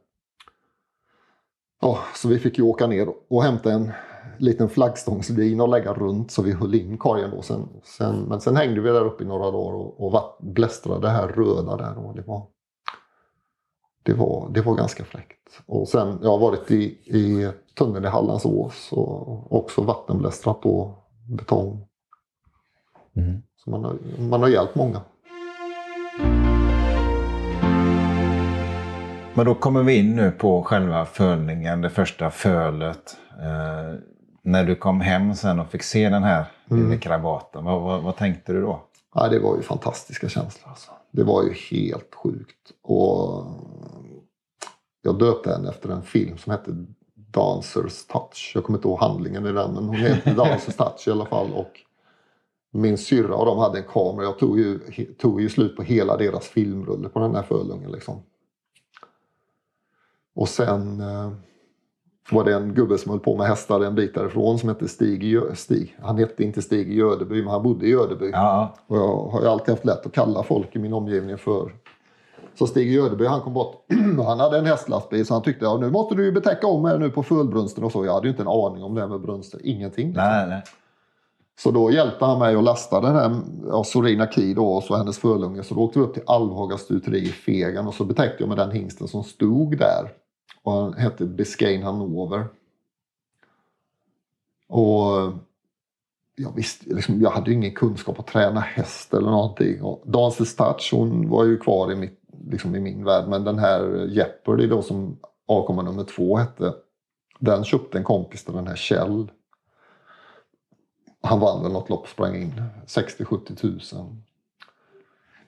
[1.81, 3.93] Ja, så vi fick ju åka ner och hämta en
[4.39, 7.43] liten flaggstångslin och lägga runt så vi höll in korgen då.
[7.43, 11.09] Sen, sen, men sen hängde vi där uppe i några dagar och, och blästrade det
[11.09, 12.07] här röda där.
[12.07, 12.47] Och det, var,
[14.03, 15.63] det, var, det var ganska fräckt.
[15.67, 20.95] Och sen, jag har varit i, i tunneln i Hallandsås och också vattenblästrat på
[21.29, 21.88] betong.
[23.17, 23.43] Mm.
[23.57, 25.01] Så man har, man har hjälpt många.
[29.35, 33.17] Men då kommer vi in nu på själva fölningen, det första fölet.
[33.41, 33.99] Eh,
[34.43, 37.01] när du kom hem sen och fick se den här mm.
[37.01, 38.83] krabaten, vad, vad, vad, tänkte du då?
[39.15, 40.71] Ja, det var ju fantastiska känslor.
[40.71, 40.91] Alltså.
[41.11, 42.73] Det var ju helt sjukt.
[42.83, 43.47] Och
[45.03, 46.71] jag döpte henne efter en film som hette
[47.15, 48.53] Dancers Touch.
[48.55, 51.53] Jag kommer inte ihåg handlingen i den, men hon heter Dancers Touch i alla fall.
[51.53, 51.73] Och
[52.79, 54.25] min syrra och de hade en kamera.
[54.25, 54.79] Jag tog ju,
[55.19, 57.93] tog ju slut på hela deras filmrulle på den här Fölungen.
[57.93, 58.23] Liksom.
[60.35, 61.33] Och sen eh,
[62.31, 65.41] var det en gubbe som höll på med hästar en bit därifrån som hette Stig,
[65.55, 65.97] Stig.
[66.03, 68.31] Han hette inte Stig i Gödeby men han bodde i Gödeby.
[68.33, 68.75] Ja.
[68.87, 71.73] Och jag har ju alltid haft lätt att kalla folk i min omgivning för
[72.59, 73.85] så Stig Gödeby han kom bort.
[74.27, 76.99] han hade en hästlastbil så han tyckte ja, nu måste du ju betäcka om här
[76.99, 78.05] nu på Fölbrunsten och så.
[78.05, 79.61] Jag hade ju inte en aning om det här med brunster.
[79.65, 80.07] Ingenting.
[80.07, 80.25] Liksom.
[80.25, 80.63] Nej, nej.
[81.59, 84.97] Så då hjälpte han mig att lasta den här ja, Sorina Ki då, och så
[84.97, 85.63] hennes förlunge.
[85.63, 88.59] Så då åkte vi upp till Alvhaga stuteri i Fegen och så betäckte jag med
[88.59, 90.13] den hingsten som stod där.
[90.63, 92.47] Och han hette Biscayne Hanover.
[94.69, 95.33] Och
[96.37, 99.83] jag visste liksom, jag hade ju ingen kunskap att träna häst eller någonting.
[99.83, 103.29] Och Dances Touch hon var ju kvar i, mitt, liksom i min värld.
[103.29, 106.75] Men den här Jeopardy då som avkomma nummer två hette.
[107.39, 109.31] Den köpte en kompis till den här Kjell
[111.23, 114.23] han vann väl något lopp, sprang in 60-70 tusen.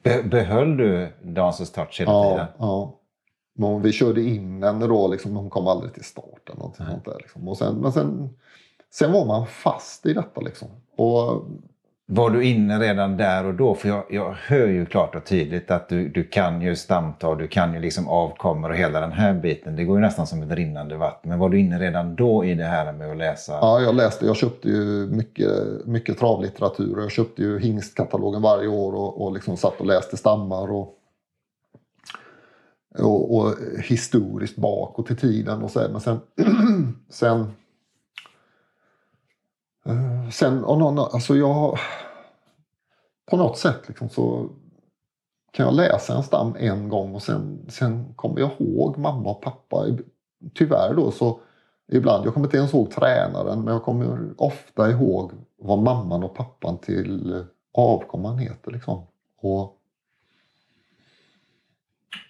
[0.03, 2.47] Be behöll du Dansens touch hela ja, tiden?
[2.59, 2.97] Ja.
[3.53, 6.49] Men vi körde in henne då, liksom, hon kom aldrig till start.
[6.49, 7.49] Eller något sånt där, liksom.
[7.49, 8.37] och sen, men sen,
[8.91, 10.41] sen var man fast i detta.
[10.41, 10.69] Liksom.
[10.97, 11.45] Och
[12.13, 13.75] var du inne redan där och då?
[13.75, 17.49] För jag, jag hör ju klart och tydligt att du, du kan ju stamta du
[17.49, 19.77] kan ju liksom avkommor och hela den här biten.
[19.77, 21.31] Det går ju nästan som ett rinnande vatten.
[21.31, 23.53] Men var du inne redan då i det här med att läsa?
[23.53, 24.27] Ja, jag läste.
[24.27, 25.51] Jag köpte ju mycket,
[25.87, 27.01] mycket travlitteratur.
[27.01, 30.73] Jag köpte ju hingstkatalogen varje år och, och liksom satt och läste stammar.
[30.73, 30.95] Och,
[32.99, 33.55] och, och
[33.85, 35.81] historiskt bakåt i tiden och så.
[35.91, 36.21] Men sen,
[37.11, 37.47] sen
[39.87, 41.79] Eh, sen, av någon, alltså jag...
[43.31, 44.51] På något sätt liksom så
[45.53, 49.43] kan jag läsa en stam en gång och sen, sen kommer jag ihåg mamma och
[49.43, 49.87] pappa.
[50.55, 51.41] Tyvärr då så
[51.93, 56.35] ibland, jag kommer inte ens ihåg tränaren men jag kommer ofta ihåg vad mamman och
[56.35, 58.71] pappan till avkomman heter.
[58.71, 59.07] Liksom.
[59.37, 59.77] Och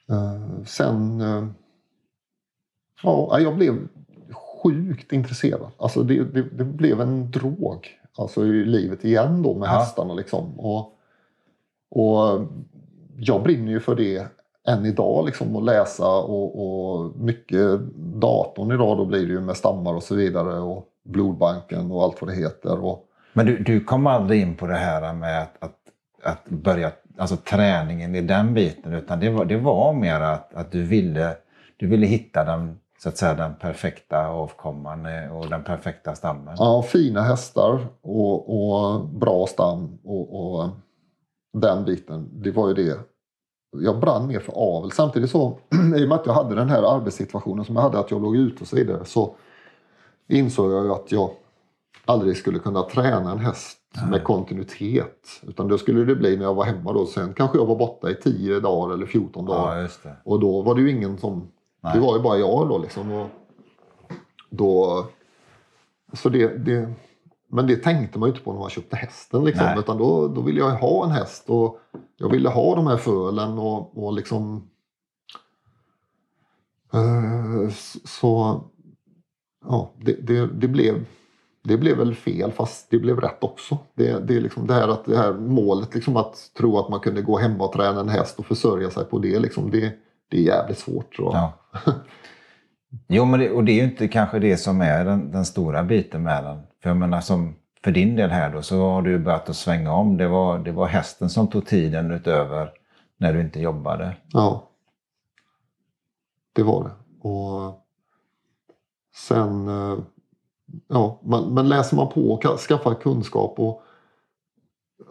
[0.09, 1.21] eh, sen...
[1.21, 1.47] Eh,
[3.03, 3.89] ja, jag blev
[4.63, 5.71] sjukt intresserad.
[5.77, 7.89] Alltså det, det, det, blev en drog
[8.19, 9.73] alltså i livet igen då med ja.
[9.73, 10.15] hästarna.
[10.15, 10.61] Liksom.
[10.61, 10.99] Och,
[11.91, 12.47] och
[13.17, 14.27] jag brinner ju för det
[14.69, 19.57] än idag liksom att läsa och, och mycket datorn idag då blir det ju med
[19.57, 22.85] stammar och så vidare och blodbanken och allt vad det heter.
[22.85, 23.05] Och...
[23.33, 25.77] Men du, du kom aldrig in på det här med att, att,
[26.23, 30.73] att börja, alltså träningen i den biten utan det var, det var mer att, att
[30.73, 31.37] du ville
[31.81, 36.55] du ville hitta den så att säga den perfekta avkomman eh, och den perfekta stammen?
[36.59, 40.69] Ja, fina hästar och, och bra stam och, och,
[41.53, 42.29] den biten.
[42.33, 42.99] Det var ju det
[43.73, 44.93] jag brann mer för avel.
[44.93, 45.59] Samtidigt så,
[45.97, 48.37] i och med att jag hade den här arbetssituationen som jag hade, att jag låg
[48.37, 49.35] ute och så vidare, så
[50.29, 51.31] insåg jag ju att jag
[52.05, 53.79] aldrig skulle kunna träna en häst
[54.11, 55.27] med kontinuitet.
[55.43, 57.07] Utan då skulle det bli när jag var hemma då.
[57.07, 59.77] Sen kanske jag var borta i 10 dagar eller 14 dagar.
[59.77, 60.17] Ja, det.
[60.25, 61.49] Och då var det ju ingen som...
[61.81, 61.95] Nej.
[61.95, 63.13] Det var ju bara jag då liksom.
[63.13, 63.29] Och
[64.51, 65.07] då,
[66.13, 66.93] så det, det,
[67.49, 69.45] men det tänkte man ju inte på när man köpte hästen.
[69.45, 69.79] Liksom, Nej.
[69.79, 71.81] utan då, då ville jag ha en häst och
[72.17, 74.71] jag ville ha de här fölen och, och liksom...
[76.93, 77.71] Eh,
[78.05, 78.61] så
[79.65, 81.05] ja, det, det, det, blev,
[81.63, 83.79] det blev väl fel fast det blev rätt också.
[83.95, 87.01] Det, det, är liksom det, här att det här målet liksom att tro att man
[87.01, 89.39] kunde gå hemma och träna en häst och försörja sig på det.
[89.39, 89.93] Liksom, det,
[90.31, 91.17] det är jävligt svårt.
[91.17, 91.53] Tror jag.
[91.85, 91.93] Ja.
[93.09, 95.83] Jo, men det, och det är ju inte kanske det som är den, den stora
[95.83, 96.63] biten med den.
[96.83, 97.55] För jag menar, som
[97.85, 100.17] för din del här då, så har du börjat att svänga om.
[100.17, 102.73] Det var, det var hästen som tog tiden utöver
[103.17, 104.17] när du inte jobbade.
[104.33, 104.69] Ja.
[106.53, 107.29] Det var det.
[107.29, 107.87] Och
[109.15, 109.99] sen, eh,
[110.89, 113.83] ja, men, men läser man på och ka- skaffar kunskap och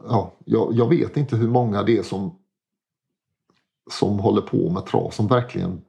[0.08, 2.39] ja, jag, jag vet inte hur många det är som,
[3.90, 5.82] som håller på med trav som verkligen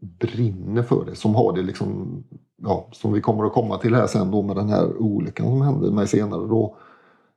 [0.00, 1.14] brinner för det.
[1.14, 2.22] Som har det liksom,
[2.62, 5.62] ja, som vi kommer att komma till här sen då med den här olyckan som
[5.62, 6.40] hände mig senare.
[6.40, 6.76] Då,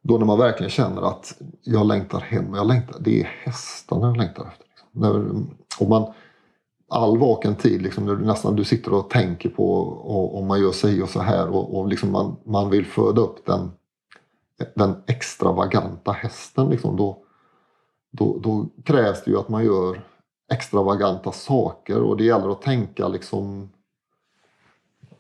[0.02, 4.18] då när man verkligen känner att jag längtar hem, jag längtar, det är hästarna jag
[4.18, 4.66] längtar efter.
[4.70, 4.88] Liksom.
[4.92, 5.44] När,
[5.80, 6.14] och man,
[6.90, 10.62] all vaken tid, liksom, när du nästan du sitter och tänker på och, om man
[10.62, 13.72] gör sig och så här och, och liksom man, man vill föda upp den,
[14.76, 16.70] den extravaganta hästen.
[16.70, 17.23] Liksom, då,
[18.18, 20.02] då, då krävs det ju att man gör
[20.52, 23.70] extravaganta saker och det gäller att tänka liksom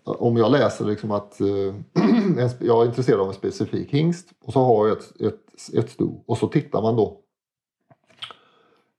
[0.03, 1.47] om jag läser liksom att eh,
[2.59, 6.23] jag är intresserad av en specifik hingst och så har jag ett, ett, ett sto
[6.25, 7.19] och så tittar man då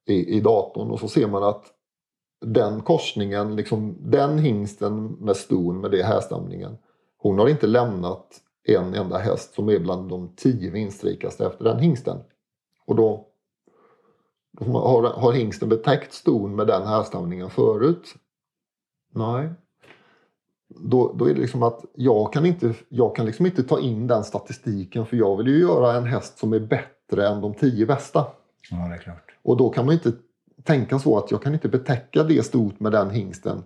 [0.07, 1.65] i, i datorn och så ser man att
[2.41, 6.77] den korsningen, liksom, den hingsten med ston med det härstamningen
[7.17, 11.79] hon har inte lämnat en enda häst som är bland de tio vinstrikaste efter den
[11.79, 12.19] hingsten.
[12.87, 13.29] Och då
[14.61, 18.15] har, har hingsten betäckt ston med den härstamningen förut?
[19.15, 19.49] Nej.
[20.69, 24.07] Då, då är det liksom att jag kan, inte, jag kan liksom inte ta in
[24.07, 27.87] den statistiken för jag vill ju göra en häst som är bättre än de tio
[27.87, 28.27] bästa.
[28.71, 29.35] Ja, det är klart.
[29.43, 30.13] Och då kan man inte
[30.63, 33.63] tänka så att jag kan inte betäcka det stort med den hingsten.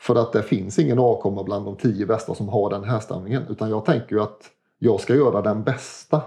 [0.00, 3.42] För att det finns ingen avkomma bland de tio bästa som har den härstamningen.
[3.48, 6.22] Utan jag tänker ju att jag ska göra den bästa.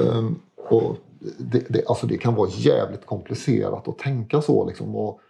[0.00, 0.96] Ehm, och
[1.38, 4.64] det, det, alltså det kan vara jävligt komplicerat att tänka så.
[4.66, 5.20] Liksom, och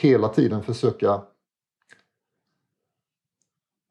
[0.00, 1.22] hela tiden försöka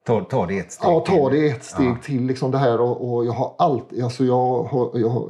[0.05, 1.97] Ta, ta det ett steg Ja, ta det ett steg Ja.
[2.03, 2.25] till.
[2.25, 5.29] Liksom det här och, och jag har alltid, alltså jag har, jag har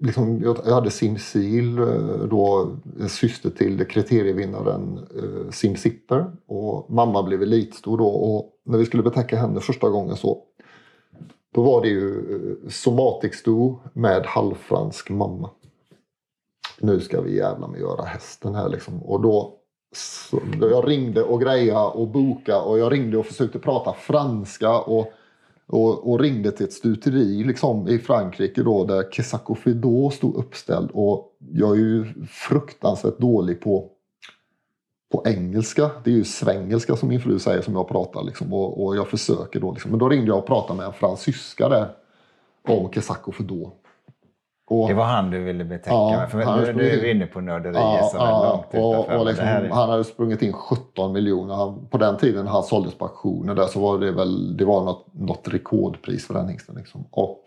[0.00, 1.84] liksom, jag, hade Simsil, eh,
[2.30, 2.76] då
[3.08, 9.02] syster till kriterievinnaren eh, Sim Zipper och mamma blev elitstor då och när vi skulle
[9.02, 10.42] betäcka henne första gången så
[11.54, 12.24] då var det ju
[12.68, 15.50] somatisk somatic sto med halvfransk mamma.
[16.80, 19.02] Nu ska vi jävla med göra hästen här liksom.
[19.02, 19.54] Och då,
[19.94, 24.78] så, då jag ringde och greja och boka och jag ringde och försökte prata franska
[24.78, 25.12] och,
[25.66, 30.90] och, och ringde till ett stuteri liksom, i Frankrike då där Kesaco Fido stod uppställd.
[30.92, 33.90] Och jag är ju fruktansvärt dålig på,
[35.12, 35.90] på engelska.
[36.04, 38.22] Det är ju svengelska som min fru säger som jag pratar.
[38.22, 39.72] Liksom, och, och jag försöker då.
[39.72, 39.90] Liksom.
[39.90, 41.88] Men då ringde jag och pratade med en fransyska där
[42.68, 43.70] om Kesaco Fido.
[44.66, 46.26] Och, Det var han du ville betäcka Ja.
[46.30, 48.98] För han nu, sprang nu är inne på nörderier Ja, som är ja, långt utanför.
[48.98, 51.54] och, och men liksom, är- Han hade sprungit in 17 miljoner.
[51.54, 54.84] Han, på den tiden han såldes på auktioner där så var det väl det var
[54.84, 56.74] något, något rekordpris för den hingsten.
[56.74, 57.04] Liksom.
[57.10, 57.42] Och,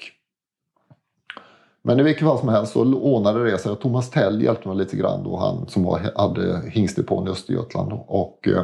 [1.84, 3.72] men i vilket fall som helst så ordnade det sig.
[3.72, 7.94] Och Thomas Tell hjälpte mig lite grann då, han som var, hade hingstdepån i Östergötland.
[8.08, 8.64] Och eh,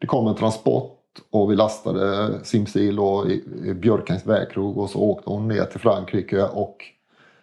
[0.00, 0.96] det kom en transport
[1.30, 5.80] och vi lastade Simsil och i, i Björkängs vägkrog och så åkte hon ner till
[5.80, 6.76] Frankrike och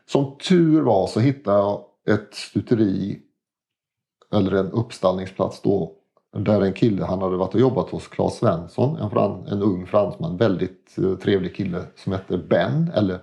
[0.05, 3.19] som tur var så hittade jag ett stuteri
[4.33, 5.93] eller en uppstallningsplats då
[6.37, 9.87] där en kille, han hade varit och jobbat hos Claes Svensson, en, fran, en ung
[9.87, 12.91] fransman, väldigt eh, trevlig kille som hette Ben.
[12.95, 13.19] Eller,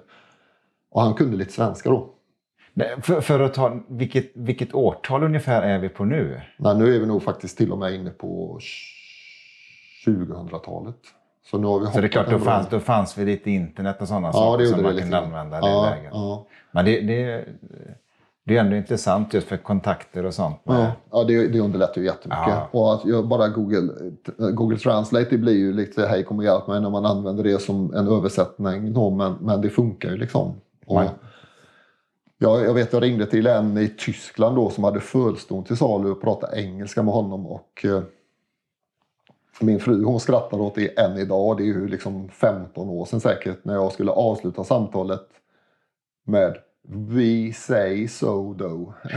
[0.95, 2.11] och han kunde lite svenska då.
[3.03, 6.41] För, för att ta, vilket, vilket årtal ungefär är vi på nu?
[6.57, 8.59] Nej, nu är vi nog faktiskt till och med inne på
[10.07, 10.97] 2000-talet.
[11.51, 13.97] Så nu har vi Så det är klart, då fanns, då fanns väl lite internet
[14.01, 16.11] och sådana Ja, saker som man kunde använda i det ja, läget.
[16.13, 16.47] ja.
[16.71, 17.45] Men det, det,
[18.45, 20.61] det är ändå intressant just för kontakter och sånt.
[20.65, 22.49] Ja, ja det, det underlättar ju jättemycket.
[22.49, 22.69] Ja.
[22.71, 23.93] Och att jag bara Google,
[24.53, 27.63] Google Translate det blir ju lite hej kom och hjälp mig när man använder det
[27.63, 28.93] som en översättning.
[29.17, 30.55] Men, men det funkar ju liksom.
[30.87, 31.03] Och
[32.39, 36.11] jag, jag vet jag ringde till en i Tyskland då som hade fölston till salu
[36.11, 37.47] och pratade engelska med honom.
[37.47, 38.03] Och, eh,
[39.61, 41.57] min fru hon skrattar åt det än idag.
[41.57, 45.29] Det är ju liksom 15 år sedan säkert när jag skulle avsluta samtalet
[46.27, 46.57] med
[46.89, 48.93] We say so though.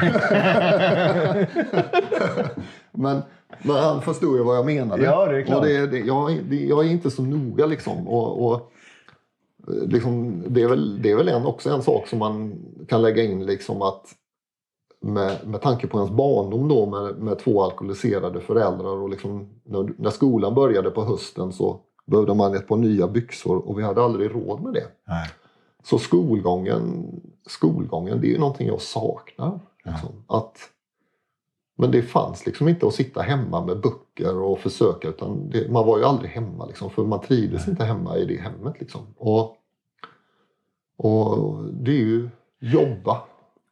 [2.92, 3.22] men,
[3.62, 5.04] men han förstod ju vad jag menade.
[5.04, 5.60] Ja, det är klart.
[5.60, 8.08] Och det, det, jag, det, jag är inte så noga liksom.
[8.08, 8.72] Och, och
[9.68, 13.24] liksom, det, är väl, det är väl en, också en sak som man kan lägga
[13.24, 14.16] in liksom att
[15.00, 19.94] med, med tanke på ens barndom då med, med två alkoholiserade föräldrar och liksom, när,
[19.98, 24.04] när skolan började på hösten så behövde man ett par nya byxor och vi hade
[24.04, 24.88] aldrig råd med det.
[25.08, 25.30] Nej.
[25.84, 27.06] Så skolgången,
[27.48, 29.60] skolgången det är ju någonting jag saknar.
[29.86, 30.10] Liksom.
[30.28, 30.58] Att,
[31.78, 35.86] men det fanns liksom inte att sitta hemma med böcker och försöka utan det, man
[35.86, 38.74] var ju aldrig hemma liksom, för man trivdes inte hemma i det hemmet.
[38.80, 39.02] Liksom.
[39.18, 39.57] Och,
[40.98, 42.30] och det är ju
[42.60, 43.18] jobba.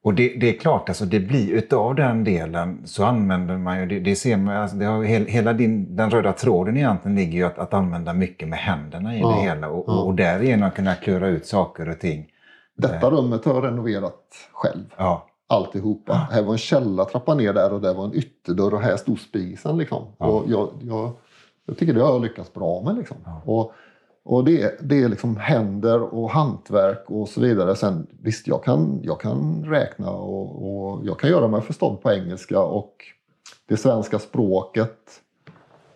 [0.04, 3.86] Och det, det är klart, alltså det blir utav den delen så använder man ju,
[3.86, 7.38] det, det ser man, alltså det har, hel, hela din, den röda tråden egentligen ligger
[7.38, 10.02] ju att, att använda mycket med händerna i Ja, det hela och, ja.
[10.02, 12.26] och därigenom kunna klura ut saker och ting.
[12.78, 14.22] Detta rummet har jag renoverat
[14.54, 14.84] själv.
[14.98, 16.14] Ja, alltihopa.
[16.32, 19.78] Här var en källartrappa ner där och där var en ytterdörr och här stod spisen.
[19.78, 20.04] Liksom.
[20.18, 20.26] Ja.
[20.26, 21.12] Och jag, jag,
[21.66, 22.96] jag tycker det har jag lyckats bra med.
[22.96, 23.18] Liksom.
[23.26, 23.42] Ja.
[23.46, 23.72] Och,
[24.26, 27.76] och det, det är liksom händer och hantverk och så vidare.
[27.76, 32.12] Sen visst, jag kan, jag kan räkna och, och jag kan göra mig förstådd på
[32.12, 32.96] engelska och
[33.68, 35.22] det svenska språket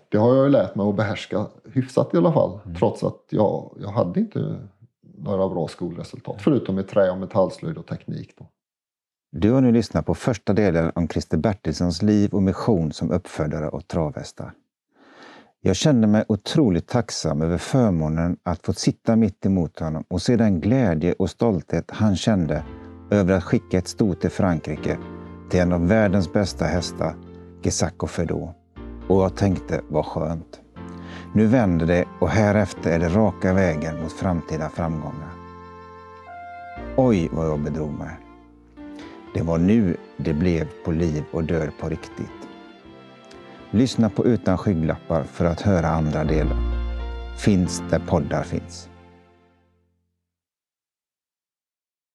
[0.10, 2.60] det har jag ju lärt mig att behärska hyfsat i alla fall.
[2.80, 4.56] Trots att jag, jag hade inte
[5.18, 6.42] några bra skolresultat.
[6.42, 8.34] Förutom i trä och metallslöjd och teknik.
[8.38, 8.46] Då.
[9.32, 13.70] Du har nu lyssnat på första delen om Christer Bertilssons liv och mission som uppfödare
[13.70, 14.54] och travhästar.
[15.62, 20.36] Jag kände mig otroligt tacksam över förmånen att få sitta mitt emot honom och se
[20.36, 22.64] den glädje och stolthet han kände
[23.12, 24.98] över att skicka ett sto till Frankrike
[25.50, 27.16] till en av världens bästa hästar,
[27.62, 28.50] Gesacco Fedot.
[29.08, 30.62] Och jag tänkte, vad skönt.
[31.36, 35.34] Nu vänder det och härefter är det raka vägen mot framtida framgångar.
[36.98, 38.20] Oj, vad jag bedrog mig.
[39.34, 42.39] Det var nu det blev på liv och död på riktigt.
[43.72, 46.58] Lyssna på Utan skygglappar för att höra andra delar.
[47.38, 48.89] Finns där poddar finns.